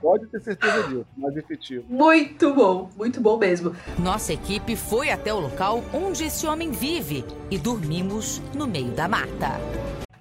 [0.00, 1.84] Pode ter certeza disso, mais efetivo.
[1.88, 3.74] Muito bom, muito bom mesmo.
[3.98, 9.06] Nossa equipe foi até o local onde esse homem vive e dormimos no meio da
[9.06, 9.60] mata.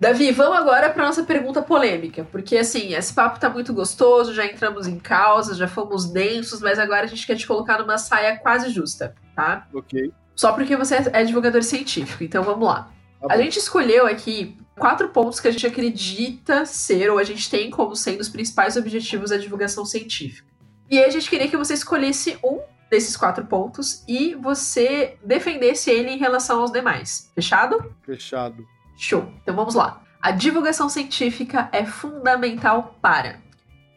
[0.01, 4.43] Davi, vamos agora para nossa pergunta polêmica, porque assim, esse papo tá muito gostoso, já
[4.43, 8.35] entramos em causas, já fomos densos, mas agora a gente quer te colocar numa saia
[8.35, 9.67] quase justa, tá?
[9.71, 10.11] Ok.
[10.35, 12.91] Só porque você é divulgador científico, então vamos lá.
[13.21, 17.47] Tá A gente escolheu aqui quatro pontos que a gente acredita ser, ou a gente
[17.47, 20.49] tem como sendo os principais objetivos da divulgação científica.
[20.89, 25.91] E aí a gente queria que você escolhesse um desses quatro pontos e você defendesse
[25.91, 27.29] ele em relação aos demais.
[27.35, 27.93] Fechado?
[28.01, 28.65] Fechado.
[29.01, 29.33] Show.
[29.41, 30.03] Então vamos lá.
[30.21, 33.41] A divulgação científica é fundamental para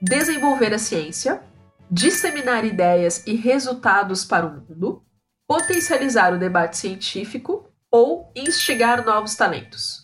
[0.01, 1.43] desenvolver a ciência,
[1.91, 5.05] disseminar ideias e resultados para o mundo,
[5.47, 10.03] potencializar o debate científico ou instigar novos talentos.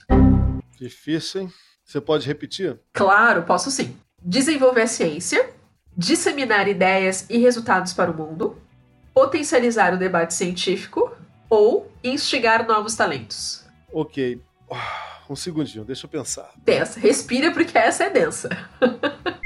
[0.79, 1.53] Difícil, hein?
[1.83, 2.79] Você pode repetir?
[2.93, 3.97] Claro, posso sim.
[4.23, 5.51] Desenvolver a ciência,
[5.97, 8.61] disseminar ideias e resultados para o mundo,
[9.15, 11.11] potencializar o debate científico
[11.49, 13.65] ou instigar novos talentos.
[13.91, 14.43] Ok.
[15.29, 16.51] Um segundinho, deixa eu pensar.
[16.57, 16.99] Densa.
[16.99, 18.49] Respira porque essa é densa.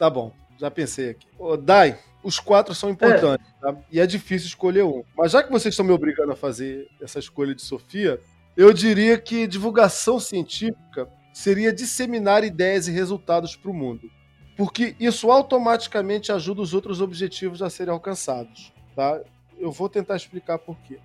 [0.00, 1.26] Tá bom, já pensei aqui.
[1.38, 3.76] Ô, Dai, os quatro são importantes, tá?
[3.92, 5.04] E é difícil escolher um.
[5.14, 8.18] Mas já que vocês estão me obrigando a fazer essa escolha de Sofia,
[8.56, 14.10] eu diria que divulgação científica seria disseminar ideias e resultados para o mundo.
[14.56, 19.20] Porque isso automaticamente ajuda os outros objetivos a serem alcançados, tá?
[19.58, 20.98] Eu vou tentar explicar por quê.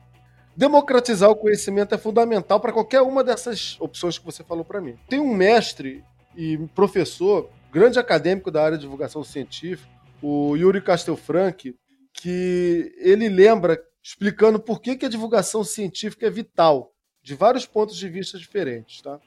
[0.56, 4.98] Democratizar o conhecimento é fundamental para qualquer uma dessas opções que você falou para mim.
[5.10, 6.04] Tem um mestre
[6.36, 9.90] e professor, grande acadêmico da área de divulgação científica,
[10.22, 11.76] o Yuri Castelfranc,
[12.14, 17.98] que ele lembra explicando por que, que a divulgação científica é vital, de vários pontos
[17.98, 19.20] de vista diferentes, tá?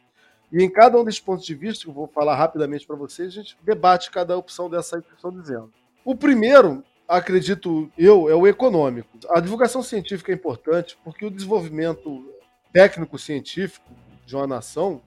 [0.51, 3.29] E em cada um desses pontos de vista, que eu vou falar rapidamente para vocês,
[3.29, 5.70] a gente debate cada opção dessa que estão dizendo.
[6.05, 9.18] O primeiro, acredito eu, é o econômico.
[9.30, 12.30] A divulgação científica é importante porque o desenvolvimento
[12.72, 13.90] técnico-científico
[14.26, 15.00] de uma nação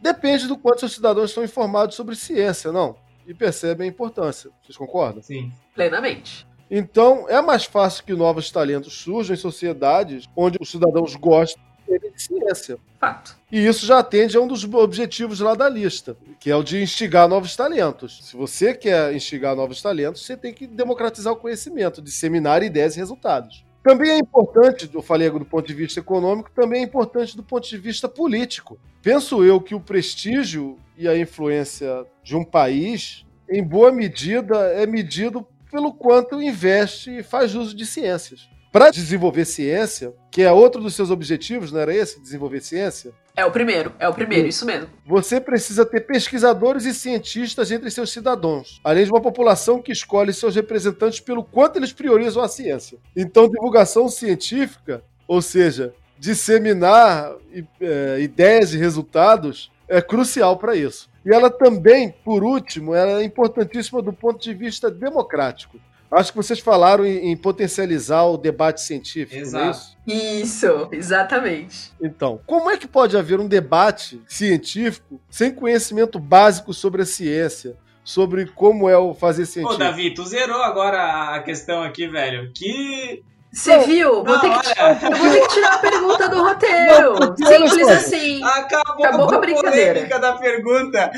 [0.00, 2.96] depende do quanto seus cidadãos estão informados sobre ciência, não?
[3.26, 4.50] E percebem a importância.
[4.62, 5.20] Vocês concordam?
[5.20, 5.52] Sim.
[5.74, 6.46] Plenamente.
[6.70, 12.22] Então, é mais fácil que novos talentos surjam em sociedades onde os cidadãos gostam de
[12.22, 12.78] ciência.
[13.00, 13.36] Fato.
[13.50, 16.82] E isso já atende a um dos objetivos lá da lista, que é o de
[16.82, 18.20] instigar novos talentos.
[18.22, 22.98] Se você quer instigar novos talentos, você tem que democratizar o conhecimento, disseminar ideias e
[22.98, 23.64] resultados.
[23.82, 27.66] Também é importante, eu falei do ponto de vista econômico, também é importante do ponto
[27.66, 28.78] de vista político.
[29.02, 34.84] Penso eu que o prestígio e a influência de um país, em boa medida, é
[34.86, 38.48] medido pelo quanto investe e faz uso de ciências.
[38.70, 42.20] Para desenvolver ciência, que é outro dos seus objetivos, não era esse?
[42.20, 43.12] Desenvolver ciência?
[43.34, 44.88] É o primeiro, é o primeiro, isso mesmo.
[45.06, 50.34] Você precisa ter pesquisadores e cientistas entre seus cidadãos, além de uma população que escolhe
[50.34, 52.98] seus representantes pelo quanto eles priorizam a ciência.
[53.16, 57.32] Então, divulgação científica, ou seja, disseminar
[57.80, 61.08] é, ideias e resultados, é crucial para isso.
[61.24, 65.78] E ela também, por último, ela é importantíssima do ponto de vista democrático.
[66.10, 69.78] Acho que vocês falaram em, em potencializar o debate científico, não é Exato.
[69.78, 69.98] isso?
[70.06, 71.92] Isso, exatamente.
[72.00, 77.76] Então, como é que pode haver um debate científico sem conhecimento básico sobre a ciência,
[78.02, 79.78] sobre como é o fazer Ô, científico?
[79.78, 82.50] Davi, tu zerou agora a questão aqui, velho.
[82.54, 83.22] Que.
[83.52, 84.24] Você viu?
[84.24, 87.16] Vou não, ter tirar, vou ter que tirar a pergunta do roteiro.
[87.36, 88.42] Simples assim.
[88.44, 89.92] Acabou, Acabou com a a brincadeira.
[89.94, 91.10] polêmica da pergunta.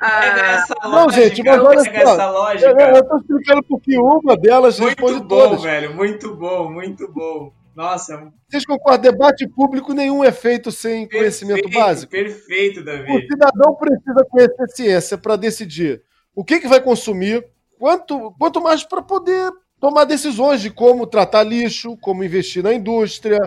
[0.00, 2.52] Ah, Não, gente, mas olha só.
[2.54, 5.62] Eu, eu tô explicando porque uma delas responde Muito bom, todas.
[5.62, 5.94] velho.
[5.94, 7.52] Muito bom, muito bom.
[7.74, 9.12] Nossa, Vocês concordam?
[9.12, 12.10] Debate público nenhum é feito sem conhecimento perfeito, básico.
[12.10, 13.26] Perfeito, O Davi.
[13.26, 16.02] cidadão precisa conhecer ciência para decidir
[16.34, 17.46] o que, que vai consumir,
[17.78, 23.38] quanto, quanto mais para poder tomar decisões de como tratar lixo, como investir na indústria,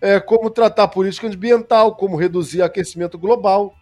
[0.00, 3.72] é, como tratar política ambiental, como reduzir aquecimento global.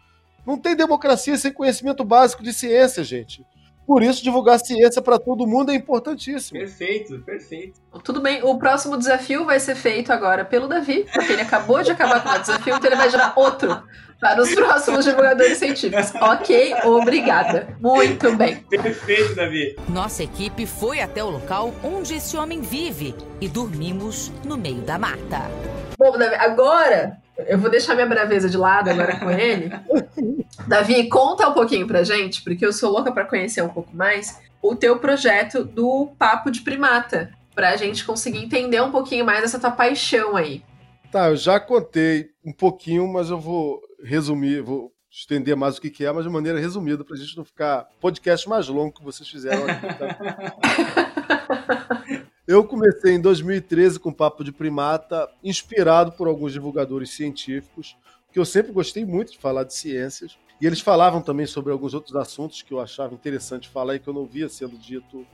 [0.46, 3.44] Não tem democracia sem conhecimento básico de ciência, gente.
[3.86, 6.58] Por isso, divulgar ciência para todo mundo é importantíssimo.
[6.58, 7.80] Perfeito, perfeito.
[8.02, 11.92] Tudo bem, o próximo desafio vai ser feito agora pelo Davi, porque ele acabou de
[11.92, 13.80] acabar com o desafio, então ele vai gerar outro
[14.20, 16.12] para os próximos divulgadores científicos.
[16.20, 17.76] Ok, obrigada.
[17.80, 18.56] Muito bem.
[18.56, 19.76] Perfeito, Davi.
[19.88, 24.98] Nossa equipe foi até o local onde esse homem vive e dormimos no meio da
[24.98, 25.42] mata.
[25.98, 29.70] Bom, Davi, agora eu vou deixar minha braveza de lado agora com ele.
[30.66, 34.40] Davi, conta um pouquinho pra gente, porque eu sou louca para conhecer um pouco mais
[34.62, 39.58] o teu projeto do Papo de Primata, pra gente conseguir entender um pouquinho mais essa
[39.58, 40.62] tua paixão aí.
[41.10, 45.88] Tá, eu já contei um pouquinho, mas eu vou resumir, vou estender mais o que,
[45.88, 49.04] que é, mas de maneira resumida, para a gente não ficar podcast mais longo que
[49.04, 49.86] vocês fizeram aqui.
[49.94, 50.16] Tá?
[52.46, 57.96] Eu comecei em 2013 com Papo de Primata, inspirado por alguns divulgadores científicos,
[58.30, 60.38] que eu sempre gostei muito de falar de ciências.
[60.60, 64.06] E eles falavam também sobre alguns outros assuntos que eu achava interessante falar e que
[64.06, 65.26] eu não via sendo dito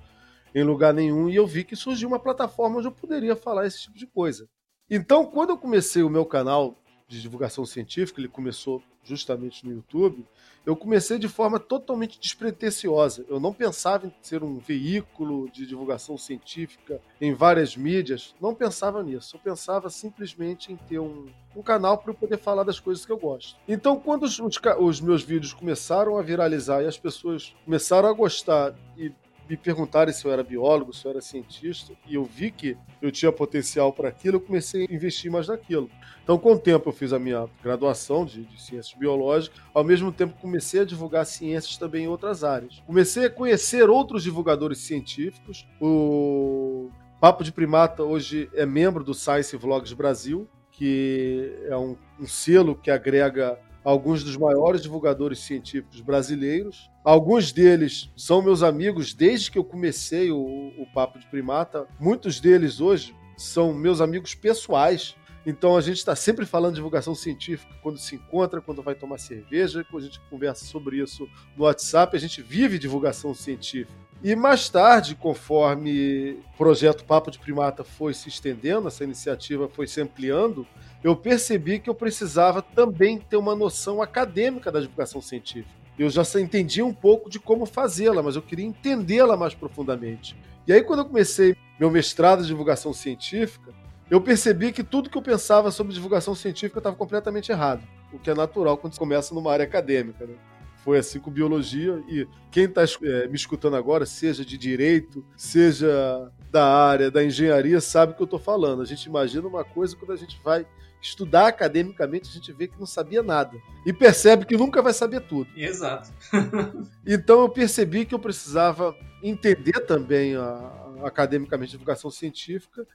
[0.55, 1.29] em lugar nenhum.
[1.29, 4.49] E eu vi que surgiu uma plataforma onde eu poderia falar esse tipo de coisa.
[4.89, 10.27] Então, quando eu comecei o meu canal de divulgação científica, ele começou justamente no YouTube,
[10.65, 13.25] eu comecei de forma totalmente despretensiosa.
[13.29, 19.03] Eu não pensava em ser um veículo de divulgação científica em várias mídias, não pensava
[19.03, 19.37] nisso.
[19.37, 23.13] Eu pensava simplesmente em ter um, um canal para eu poder falar das coisas que
[23.13, 23.57] eu gosto.
[23.67, 28.13] Então, quando os, os, os meus vídeos começaram a viralizar e as pessoas começaram a
[28.13, 29.13] gostar e
[29.49, 33.11] me perguntarem se eu era biólogo, se eu era cientista, e eu vi que eu
[33.11, 35.90] tinha potencial para aquilo, eu comecei a investir mais naquilo.
[36.22, 40.12] Então, com o tempo, eu fiz a minha graduação de, de ciências biológicas, ao mesmo
[40.12, 42.82] tempo comecei a divulgar ciências também em outras áreas.
[42.86, 45.66] Comecei a conhecer outros divulgadores científicos.
[45.80, 46.90] O
[47.20, 52.74] Papo de Primata hoje é membro do Science Vlogs Brasil, que é um, um selo
[52.74, 56.91] que agrega alguns dos maiores divulgadores científicos brasileiros.
[57.05, 60.39] Alguns deles são meus amigos desde que eu comecei o,
[60.78, 61.87] o Papo de Primata.
[61.99, 65.16] Muitos deles hoje são meus amigos pessoais.
[65.45, 69.18] Então a gente está sempre falando de divulgação científica quando se encontra, quando vai tomar
[69.18, 73.93] cerveja, quando a gente conversa sobre isso no WhatsApp, a gente vive divulgação científica.
[74.25, 79.89] E mais tarde, conforme o projeto Papo de Primata foi se estendendo, essa iniciativa foi
[79.89, 80.64] se ampliando,
[81.03, 85.75] eu percebi que eu precisava também ter uma noção acadêmica da divulgação científica.
[85.99, 90.37] Eu já entendia um pouco de como fazê-la, mas eu queria entendê-la mais profundamente.
[90.68, 93.75] E aí, quando eu comecei meu mestrado de divulgação científica,
[94.09, 98.31] eu percebi que tudo que eu pensava sobre divulgação científica estava completamente errado, o que
[98.31, 100.25] é natural quando você começa numa área acadêmica.
[100.27, 100.35] Né?
[100.83, 106.30] Foi assim com biologia, e quem está é, me escutando agora, seja de direito, seja
[106.51, 108.83] da área da engenharia, sabe o que eu estou falando.
[108.83, 110.66] A gente imagina uma coisa quando a gente vai
[111.01, 113.57] estudar academicamente, a gente vê que não sabia nada.
[113.85, 115.51] E percebe que nunca vai saber tudo.
[115.57, 116.12] Exato.
[117.07, 122.87] então eu percebi que eu precisava entender também a, academicamente a divulgação científica.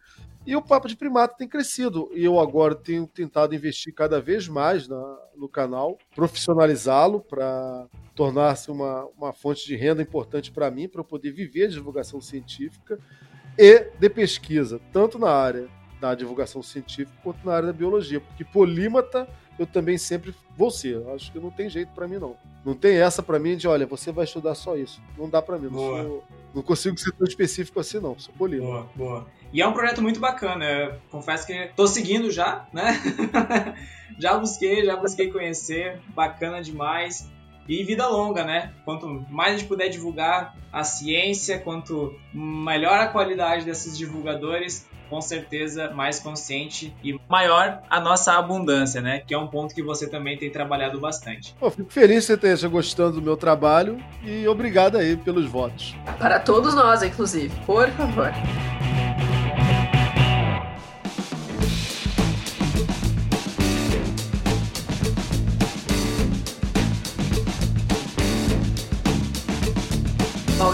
[0.45, 2.09] E o Papo de Primata tem crescido.
[2.13, 8.71] E eu agora tenho tentado investir cada vez mais na, no canal, profissionalizá-lo para tornar-se
[8.71, 12.99] uma, uma fonte de renda importante para mim, para eu poder viver de divulgação científica
[13.57, 15.67] e de pesquisa, tanto na área
[15.99, 19.28] da divulgação científica quanto na área da biologia, porque polímata
[19.58, 21.01] eu também sempre vou ser.
[21.10, 22.36] Acho que não tem jeito para mim não.
[22.66, 25.01] Não tem essa para mim de, olha, você vai estudar só isso.
[25.18, 25.70] Não dá para mim.
[25.72, 28.18] Não, sou, não, consigo ser tão específico assim não.
[28.20, 28.88] Sou polímata.
[28.95, 29.28] Boa, boa.
[29.53, 30.66] E é um projeto muito bacana.
[30.66, 33.01] Eu confesso que tô seguindo já, né?
[34.20, 35.99] já busquei, já busquei conhecer.
[36.10, 37.30] Bacana demais.
[37.68, 38.74] E vida longa, né?
[38.86, 45.22] Quanto mais a gente puder divulgar a ciência, quanto melhor a qualidade desses divulgadores, com
[45.22, 49.22] certeza mais consciente e maior a nossa abundância, né?
[49.26, 51.55] Que é um ponto que você também tem trabalhado bastante.
[51.60, 55.95] Pô, fico feliz que você esteja gostando do meu trabalho e obrigado aí pelos votos.
[56.20, 58.32] Para todos nós, inclusive, por favor.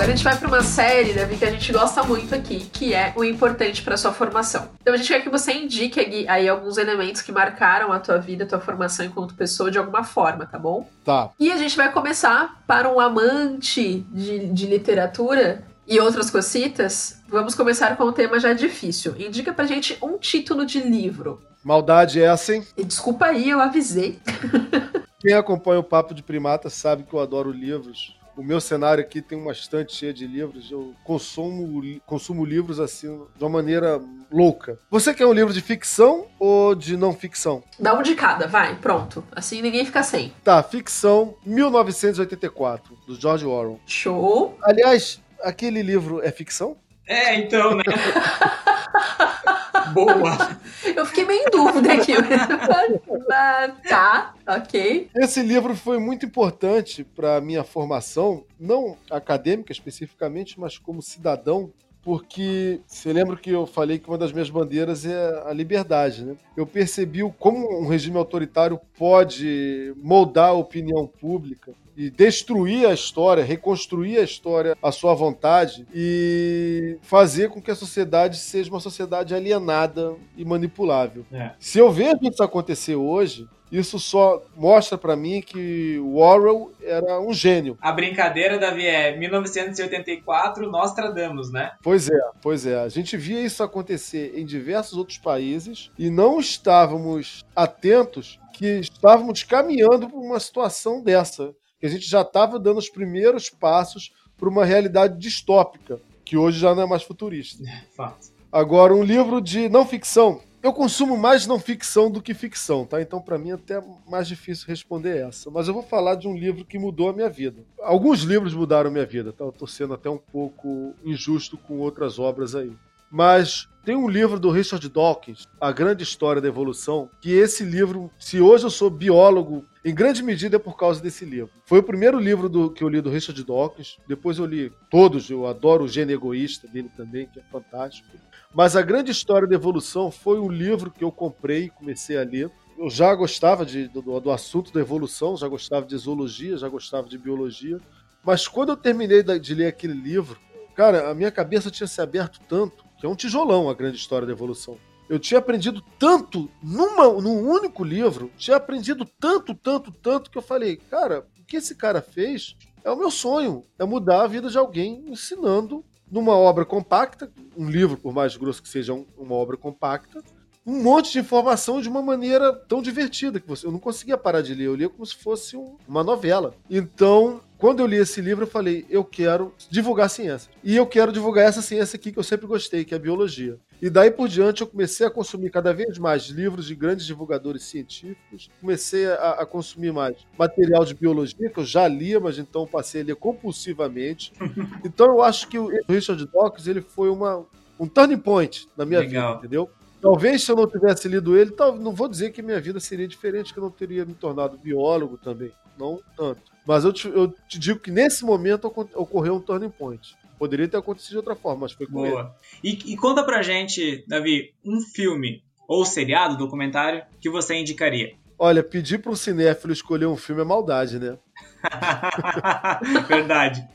[0.04, 2.94] Agora a gente vai para uma série, Davi, que a gente gosta muito aqui, que
[2.94, 4.68] é o importante para sua formação.
[4.82, 8.44] Então a gente quer que você indique aí alguns elementos que marcaram a tua vida,
[8.44, 10.90] a tua formação enquanto pessoa de alguma forma, tá bom?
[11.06, 11.32] Tá.
[11.40, 17.22] E a gente vai começar para um amante de, de literatura e outras cositas.
[17.30, 19.16] Vamos começar com um tema já difícil.
[19.18, 21.42] Indica pra gente um título de livro.
[21.64, 22.66] Maldade é assim.
[22.76, 24.20] Desculpa aí, eu avisei.
[25.22, 29.22] Quem acompanha o Papo de Primata sabe que eu adoro livros o meu cenário aqui
[29.22, 30.72] tem uma estante cheia de livros.
[30.72, 34.80] Eu consumo, consumo livros assim de uma maneira louca.
[34.90, 37.64] Você quer um livro de ficção ou de não ficção?
[37.80, 39.24] Dá um de cada, vai, pronto.
[39.32, 40.34] Assim ninguém fica sem.
[40.44, 43.80] Tá, ficção 1984, do George Orwell.
[43.86, 44.58] Show.
[44.64, 46.78] Aliás, aquele livro é ficção?
[47.08, 47.84] É, então, né?
[49.94, 50.58] Boa!
[50.96, 52.14] Eu fiquei meio em dúvida aqui.
[53.88, 55.10] tá, ok.
[55.16, 62.82] Esse livro foi muito importante para minha formação, não acadêmica especificamente, mas como cidadão, porque
[62.88, 66.36] você lembra que eu falei que uma das minhas bandeiras é a liberdade, né?
[66.56, 73.44] Eu percebi como um regime autoritário pode moldar a opinião pública e destruir a história,
[73.44, 79.34] reconstruir a história à sua vontade e fazer com que a sociedade seja uma sociedade
[79.34, 81.26] alienada e manipulável.
[81.32, 81.52] É.
[81.60, 87.20] Se eu vejo isso acontecer hoje, isso só mostra pra mim que o Orwell era
[87.20, 87.76] um gênio.
[87.82, 91.72] A brincadeira, Davi, é 1984, Nostradamus, né?
[91.82, 92.80] Pois é, pois é.
[92.80, 99.42] A gente via isso acontecer em diversos outros países e não estávamos atentos que estávamos
[99.42, 104.48] caminhando para uma situação dessa, que a gente já estava dando os primeiros passos para
[104.48, 107.62] uma realidade distópica, que hoje já não é mais futurista.
[107.94, 108.30] Fato.
[108.50, 110.40] Agora, um livro de não ficção.
[110.62, 113.02] Eu consumo mais não ficção do que ficção, tá?
[113.02, 115.52] Então, para mim, é até mais difícil responder essa.
[115.52, 117.66] Mas eu vou falar de um livro que mudou a minha vida.
[117.82, 119.44] Alguns livros mudaram a minha vida, tá?
[119.44, 122.72] Eu tô sendo até um pouco injusto com outras obras aí.
[123.16, 128.10] Mas tem um livro do Richard Dawkins, A Grande História da Evolução, que esse livro,
[128.18, 131.52] se hoje eu sou biólogo, em grande medida é por causa desse livro.
[131.64, 135.30] Foi o primeiro livro do- que eu li do Richard Dawkins, depois eu li todos,
[135.30, 138.08] eu adoro o Gênio Egoísta dele também, que é fantástico.
[138.52, 142.24] Mas A Grande História da Evolução foi o livro que eu comprei e comecei a
[142.24, 142.50] ler.
[142.80, 147.08] Eu já gostava de- do, do assunto da evolução, já gostava de zoologia, já gostava
[147.08, 147.78] de biologia.
[148.24, 150.40] Mas quando eu terminei de ler aquele livro,
[150.74, 154.26] cara, a minha cabeça tinha se aberto tanto, que é um tijolão a grande história
[154.26, 154.78] da evolução.
[155.10, 160.42] Eu tinha aprendido tanto numa, num único livro, tinha aprendido tanto, tanto, tanto, que eu
[160.42, 164.50] falei, cara, o que esse cara fez é o meu sonho, é mudar a vida
[164.50, 169.36] de alguém ensinando numa obra compacta, um livro, por mais grosso que seja um- uma
[169.36, 170.24] obra compacta,
[170.66, 174.40] um monte de informação de uma maneira tão divertida que você, eu não conseguia parar
[174.42, 176.54] de ler, eu lia como se fosse um- uma novela.
[176.70, 180.52] Então, quando eu li esse livro, eu falei, eu quero divulgar ciência.
[180.62, 183.58] E eu quero divulgar essa ciência aqui que eu sempre gostei, que é a biologia.
[183.82, 187.64] E daí por diante eu comecei a consumir cada vez mais livros de grandes divulgadores
[187.64, 192.68] científicos, comecei a, a consumir mais material de biologia, que eu já lia, mas então
[192.68, 194.34] passei a ler compulsivamente.
[194.84, 197.46] Então eu acho que o Richard Dawkins ele foi uma,
[197.80, 199.36] um turning point na minha Legal.
[199.36, 199.70] vida, entendeu?
[200.02, 203.08] Talvez se eu não tivesse lido ele, tal, não vou dizer que minha vida seria
[203.08, 205.50] diferente, que eu não teria me tornado biólogo também.
[205.78, 206.42] Não tanto.
[206.66, 210.16] Mas eu te, eu te digo que nesse momento ocor- ocorreu um turning point.
[210.40, 212.12] Poderia ter acontecido de outra forma, mas foi com ele.
[212.12, 212.36] Boa.
[212.64, 218.16] E, e conta pra gente, Davi, um filme ou seriado, documentário, que você indicaria.
[218.38, 221.18] Olha, pedir para um cinéfilo escolher um filme é maldade, né?
[223.08, 223.66] Verdade.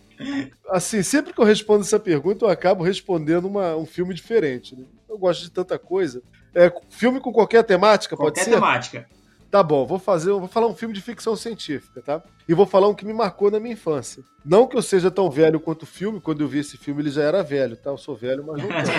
[0.71, 4.75] Assim, sempre que eu respondo essa pergunta, eu acabo respondendo uma- um filme diferente.
[4.77, 4.85] né?
[5.09, 6.23] Eu gosto de tanta coisa.
[6.55, 8.51] É, filme com qualquer temática, pode Qualquer ser?
[8.51, 9.09] temática.
[9.51, 12.23] Tá bom, vou fazer, vou falar um filme de ficção científica, tá?
[12.47, 14.23] E vou falar um que me marcou na minha infância.
[14.45, 17.11] Não que eu seja tão velho quanto o filme, quando eu vi esse filme ele
[17.11, 17.91] já era velho, tá?
[17.91, 18.91] Eu sou velho, mas não tanto.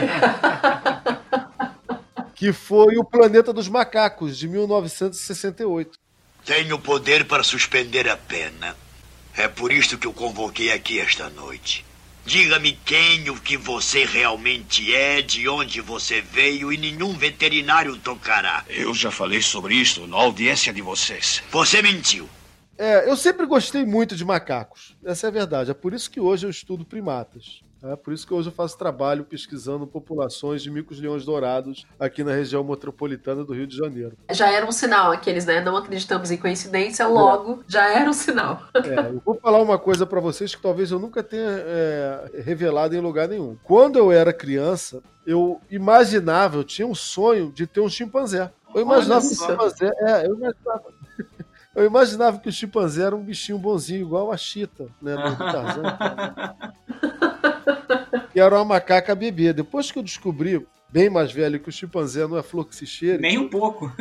[2.33, 5.99] que foi O Planeta dos Macacos, de 1968.
[6.45, 8.75] Tenho poder para suspender a pena.
[9.35, 11.85] É por isto que eu convoquei aqui esta noite.
[12.29, 18.63] Diga-me quem, o que você realmente é, de onde você veio e nenhum veterinário tocará.
[18.69, 21.41] Eu já falei sobre isso na audiência de vocês.
[21.49, 22.29] Você mentiu.
[22.77, 24.95] É, eu sempre gostei muito de macacos.
[25.03, 25.71] Essa é a verdade.
[25.71, 27.63] É por isso que hoje eu estudo primatas.
[27.81, 32.33] É por isso que hoje eu faço trabalho pesquisando populações de micos-leões dourados aqui na
[32.33, 34.17] região metropolitana do Rio de Janeiro.
[34.31, 35.61] Já era um sinal aqueles, né?
[35.61, 38.63] Não acreditamos em coincidência, logo já era um sinal.
[38.75, 42.95] É, eu vou falar uma coisa pra vocês que talvez eu nunca tenha é, revelado
[42.95, 43.57] em lugar nenhum.
[43.63, 48.51] Quando eu era criança, eu imaginava, eu tinha um sonho de ter um chimpanzé.
[48.75, 49.47] Eu imaginava que o só.
[49.47, 49.91] chimpanzé.
[49.99, 50.99] É, eu imaginava.
[51.75, 55.15] Eu imaginava que o chimpanzé era um bichinho bonzinho, igual a Chita, né?
[55.15, 55.83] Do Tarzan.
[58.31, 59.53] que era uma macaca bebê.
[59.53, 62.85] Depois que eu descobri, bem mais velho, que o chimpanzé não é flor que se
[62.85, 63.91] cheire, Nem um pouco.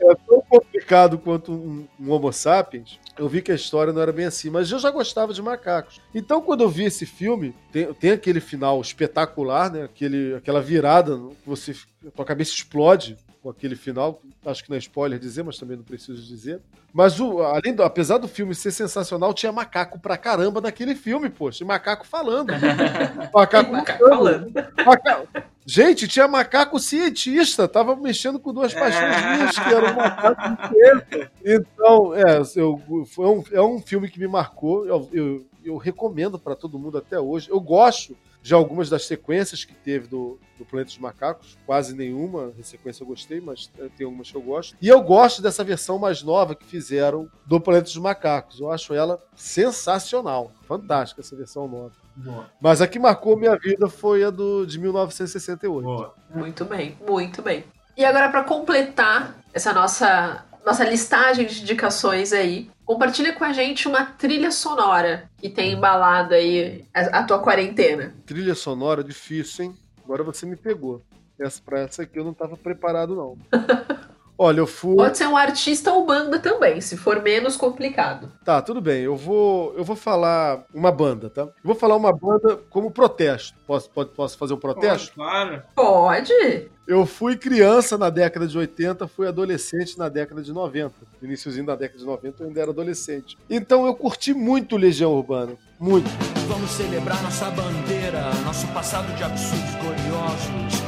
[0.00, 4.12] é tão complicado quanto um, um Homo sapiens, eu vi que a história não era
[4.12, 6.00] bem assim, mas eu já gostava de macacos.
[6.14, 9.84] Então, quando eu vi esse filme, tem, tem aquele final espetacular, né?
[9.84, 11.76] Aquele, aquela virada, que você,
[12.06, 14.20] a tua cabeça explode com aquele final.
[14.44, 16.60] Acho que não é spoiler dizer, mas também não preciso dizer.
[16.92, 21.30] Mas o, além do, apesar do filme ser sensacional, tinha macaco pra caramba naquele filme,
[21.30, 21.62] poxa.
[21.62, 22.52] E macaco falando.
[23.32, 24.52] macaco, Macaco falando.
[24.84, 25.26] Maca-
[25.66, 31.30] Gente, tinha macaco cientista, tava mexendo com duas paixões que era um macaco inteiro.
[31.44, 36.38] Então, é, eu, foi um, é um filme que me marcou, eu, eu, eu recomendo
[36.38, 37.48] para todo mundo até hoje.
[37.50, 41.58] Eu gosto de algumas das sequências que teve do, do Planeta dos Macacos.
[41.66, 44.76] Quase nenhuma sequência eu gostei, mas tem algumas que eu gosto.
[44.80, 48.60] E eu gosto dessa versão mais nova que fizeram do Planeta dos Macacos.
[48.60, 50.52] Eu acho ela sensacional.
[50.66, 51.92] Fantástica essa versão nova.
[52.16, 52.50] Boa.
[52.60, 55.84] Mas a que marcou minha vida foi a do, de 1968.
[55.84, 56.14] Boa.
[56.34, 57.64] Muito bem, muito bem.
[57.96, 63.88] E agora, para completar essa nossa, nossa listagem de indicações aí, compartilha com a gente
[63.88, 68.14] uma trilha sonora que tem embalado aí a, a tua quarentena.
[68.26, 69.74] Trilha sonora difícil, hein?
[70.04, 71.02] Agora você me pegou.
[71.38, 73.38] Essa, pra essa aqui eu não estava preparado, não.
[74.42, 74.96] Olha, eu fui.
[74.96, 78.32] Pode ser um artista ou banda também, se for menos complicado.
[78.42, 79.02] Tá, tudo bem.
[79.02, 81.42] Eu vou, eu vou falar uma banda, tá?
[81.42, 83.58] Eu vou falar uma banda como protesto.
[83.66, 85.12] Posso, pode, posso fazer um protesto?
[85.12, 85.62] Claro.
[85.74, 86.70] Pode?
[86.88, 90.94] Eu fui criança na década de 80, fui adolescente na década de 90.
[91.20, 93.36] No iníciozinho da década de 90 eu ainda era adolescente.
[93.50, 95.52] Então eu curti muito Legião Urbana.
[95.78, 96.08] Muito.
[96.48, 100.80] Vamos celebrar nossa bandeira, nosso passado de absurdos gloriosos.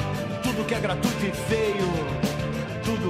[0.42, 2.11] Tudo que é gratuito e feio,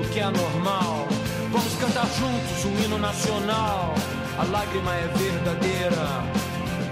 [0.03, 1.07] tudo que é normal.
[1.51, 3.95] Vamos cantar juntos um hino nacional.
[4.39, 6.25] A lágrima é verdadeira.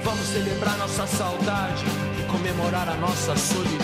[0.03, 1.85] Vamos celebrar nossa saudade
[2.19, 3.81] e comemorar a nossa solidão.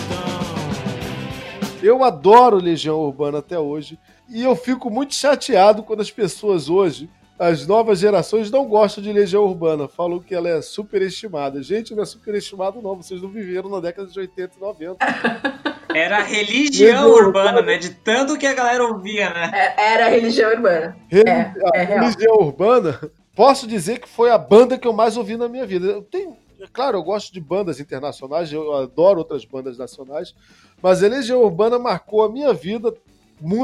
[1.81, 3.99] Eu adoro Legião Urbana até hoje.
[4.29, 9.11] E eu fico muito chateado quando as pessoas hoje, as novas gerações, não gostam de
[9.11, 9.87] Legião Urbana.
[9.87, 11.61] Falam que ela é superestimada.
[11.61, 12.95] Gente, não é superestimado, não.
[12.95, 14.97] Vocês não viveram na década de 80 e 90.
[15.97, 17.77] Era a religião urbana, né?
[17.77, 19.51] De tanto que a galera ouvia, né?
[19.53, 20.97] É- Era a religião urbana.
[21.09, 22.05] Reli- É, é a real.
[22.05, 22.99] Legião Urbana,
[23.35, 25.87] posso dizer que foi a banda que eu mais ouvi na minha vida.
[25.87, 30.33] Eu tenho, é claro, eu gosto de bandas internacionais, eu adoro outras bandas nacionais,
[30.81, 32.93] mas a Legião Urbana marcou a minha vida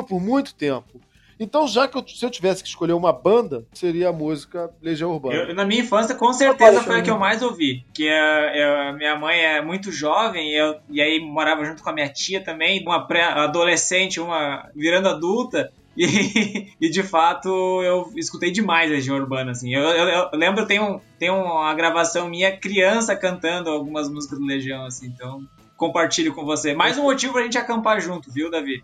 [0.08, 1.00] por muito tempo.
[1.40, 5.12] Então, já que eu- se eu tivesse que escolher uma banda, seria a música Legião
[5.12, 5.36] Urbana.
[5.36, 7.86] Eu, na minha infância, com certeza foi a que eu mais ouvi.
[7.94, 11.90] Que é, é, minha mãe é muito jovem e, eu, e aí morava junto com
[11.90, 15.72] a minha tia também, uma pré-adolescente, uma virando adulta.
[15.96, 17.50] E, e, de fato
[17.84, 19.72] eu escutei demais a Legião Urbana, assim.
[19.76, 24.46] Eu, eu, eu lembro, tem, um, tem uma gravação minha criança cantando algumas músicas do
[24.46, 25.44] Legião, assim, então
[25.78, 26.74] compartilho com você.
[26.74, 28.84] Mais um motivo pra gente acampar junto, viu, Davi?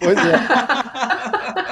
[0.00, 0.32] Pois é.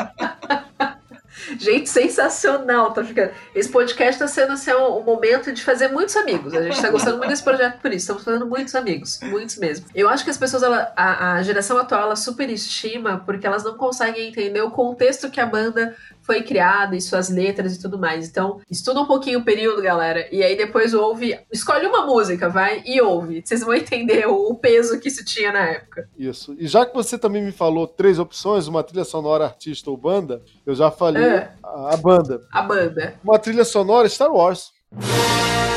[1.58, 3.30] Gente, sensacional, tá ficando.
[3.54, 6.54] Esse podcast tá sendo assim, um, momento de fazer muitos amigos.
[6.54, 7.98] A gente tá gostando muito desse projeto por isso.
[7.98, 9.20] Estamos fazendo muitos amigos.
[9.22, 9.86] Muitos mesmo.
[9.94, 13.76] Eu acho que as pessoas, ela, a, a geração atual, ela superestima porque elas não
[13.76, 15.96] conseguem entender o contexto que a banda
[16.26, 18.28] foi criada e suas letras e tudo mais.
[18.28, 20.26] Então, estuda um pouquinho o período, galera.
[20.32, 21.38] E aí depois ouve.
[21.52, 23.42] Escolhe uma música, vai, e ouve.
[23.44, 26.08] Vocês vão entender o, peso que isso tinha na época.
[26.18, 26.56] Isso.
[26.58, 30.42] E já que você também me falou três opções, uma trilha sonora, artista ou banda,
[30.64, 31.52] eu já falei É.
[31.62, 32.40] a, a banda.
[32.50, 33.14] A banda.
[33.22, 34.72] Uma trilha sonora Star Wars.
[34.90, 35.75] Não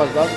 [0.00, 0.30] mais nada.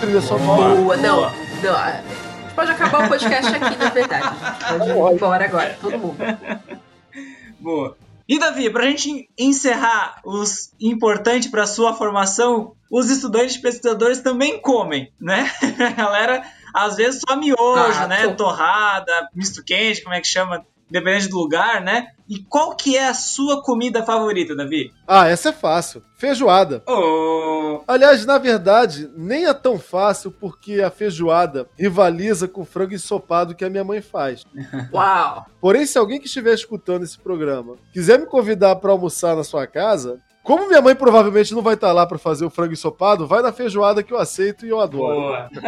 [0.00, 0.74] Trilha sonora.
[0.76, 1.20] Boa, não.
[1.62, 4.24] não a gente pode acabar o podcast aqui, na verdade.
[4.64, 6.16] A pode ir embora agora, todo mundo.
[7.58, 7.96] Boa.
[8.28, 15.12] E Davi, pra gente encerrar os importante pra sua formação, os estudantes pesquisadores também comem,
[15.20, 15.50] né?
[15.86, 16.42] A galera
[16.74, 18.22] às vezes só miojo, Ah, né?
[18.28, 20.64] tô- Torrada, misto quente, como é que chama?
[20.92, 22.08] Dependendo do lugar, né?
[22.28, 24.92] E qual que é a sua comida favorita, Davi?
[25.08, 26.02] Ah, essa é fácil.
[26.18, 26.82] Feijoada.
[26.86, 32.94] Oh, Aliás, na verdade, nem é tão fácil porque a feijoada rivaliza com o frango
[32.94, 34.44] ensopado que a minha mãe faz.
[34.92, 35.46] Uau!
[35.60, 39.66] Porém, se alguém que estiver escutando esse programa quiser me convidar para almoçar na sua
[39.66, 43.42] casa, como minha mãe provavelmente não vai estar lá para fazer o frango ensopado, vai
[43.42, 45.14] na feijoada que eu aceito e eu adoro.
[45.14, 45.48] boa.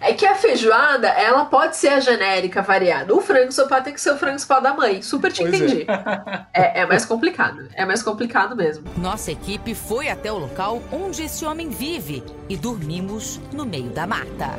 [0.00, 3.14] É que a feijoada, ela pode ser a genérica variada.
[3.14, 5.00] O frango ensopado tem que ser o frango ensopado da mãe.
[5.02, 5.56] Super te Pois é.
[5.56, 5.86] entendi.
[6.52, 6.80] É.
[6.80, 7.68] é mais complicado.
[7.74, 8.84] É mais complicado mesmo.
[8.98, 14.06] Nossa equipe foi até o local onde esse homem vive e dormimos no meio da
[14.06, 14.50] mata.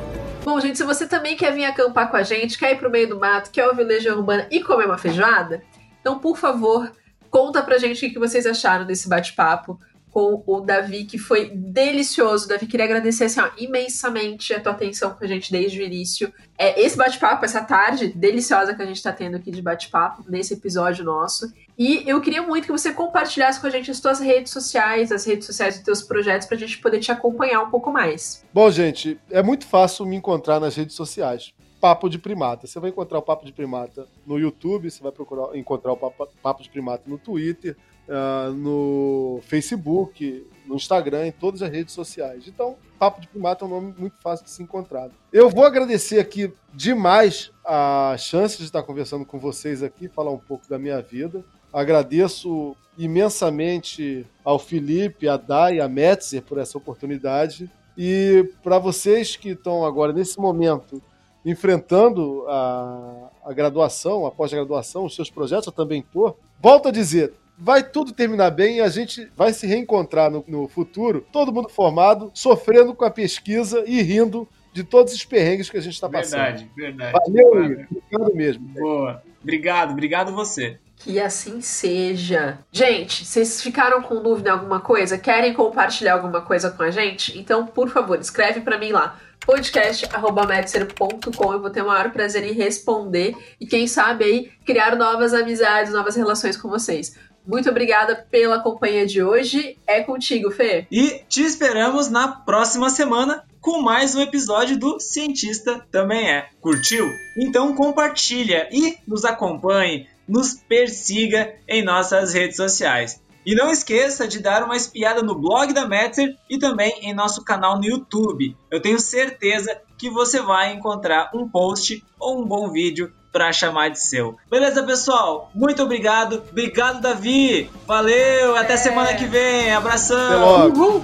[0.44, 3.08] Bom, gente, se você também quer vir acampar com a gente, quer ir pro meio
[3.08, 5.62] do mato, quer ouvir Legião Urbana e comer uma feijoada,
[6.00, 6.90] então, por favor,
[7.36, 9.78] conta pra gente o que vocês acharam desse bate-papo
[10.10, 12.48] com o Davi, que foi delicioso.
[12.48, 16.32] Davi, queria agradecer assim, ó, imensamente a tua atenção com a gente desde o início.
[16.56, 20.54] É, esse bate-papo, essa tarde deliciosa que a gente tá tendo aqui de bate-papo, nesse
[20.54, 21.52] episódio nosso.
[21.78, 25.26] E eu queria muito que você compartilhasse com a gente as tuas redes sociais, as
[25.26, 28.42] redes sociais dos teus projetos, pra gente poder te acompanhar um pouco mais.
[28.50, 31.52] Bom, gente, é muito fácil me encontrar nas redes sociais.
[31.86, 32.66] Papo de Primata.
[32.66, 36.28] Você vai encontrar o Papo de Primata no YouTube, você vai procurar encontrar o Papo,
[36.42, 37.76] Papo de Primata no Twitter,
[38.08, 42.48] uh, no Facebook, no Instagram, em todas as redes sociais.
[42.48, 45.10] Então, Papo de Primata é um nome muito fácil de se encontrar.
[45.32, 50.38] Eu vou agradecer aqui demais a chance de estar conversando com vocês aqui, falar um
[50.38, 51.44] pouco da minha vida.
[51.72, 57.70] Agradeço imensamente ao Felipe, a Dai, a Metzer por essa oportunidade.
[57.96, 61.00] E para vocês que estão agora, nesse momento,
[61.46, 67.32] enfrentando a, a graduação, a pós-graduação, os seus projetos, eu também estou, volto a dizer,
[67.56, 71.68] vai tudo terminar bem e a gente vai se reencontrar no, no, futuro, todo mundo
[71.68, 76.08] formado, sofrendo com a pesquisa e rindo de todos os perrengues que a gente está
[76.08, 76.40] passando.
[76.40, 77.12] Verdade, verdade.
[77.12, 78.68] Valeu, obrigado mesmo.
[78.68, 79.22] Boa.
[79.40, 80.80] Obrigado, obrigado você.
[80.96, 82.58] Que assim seja.
[82.72, 85.16] Gente, vocês ficaram com dúvida em alguma coisa?
[85.16, 87.38] Querem compartilhar alguma coisa com a gente?
[87.38, 89.16] Então, por favor, escreve para mim lá
[89.46, 91.52] podcast.metzer.com.
[91.52, 95.92] Eu vou ter o maior prazer em responder e, quem sabe, aí criar novas amizades,
[95.92, 97.14] novas relações com vocês.
[97.46, 99.78] Muito obrigada pela companhia de hoje.
[99.86, 100.86] É contigo, Fê.
[100.90, 106.48] E te esperamos na próxima semana com mais um episódio do Cientista Também É.
[106.60, 107.08] Curtiu?
[107.38, 113.20] Então compartilha e nos acompanhe, nos persiga em nossas redes sociais.
[113.46, 117.44] E não esqueça de dar uma espiada no blog da Metzer e também em nosso
[117.44, 118.56] canal no YouTube.
[118.72, 123.90] Eu tenho certeza que você vai encontrar um post ou um bom vídeo para chamar
[123.90, 124.36] de seu.
[124.50, 125.48] Beleza, pessoal?
[125.54, 126.42] Muito obrigado.
[126.50, 127.70] Obrigado, Davi.
[127.86, 128.56] Valeu.
[128.56, 128.76] Até é.
[128.76, 129.72] semana que vem.
[129.72, 130.26] Abração.
[130.26, 130.82] Até logo.
[130.82, 131.02] Uhul.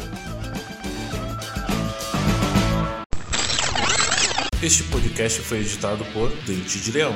[4.60, 7.14] Este podcast foi editado por Dente de Leão.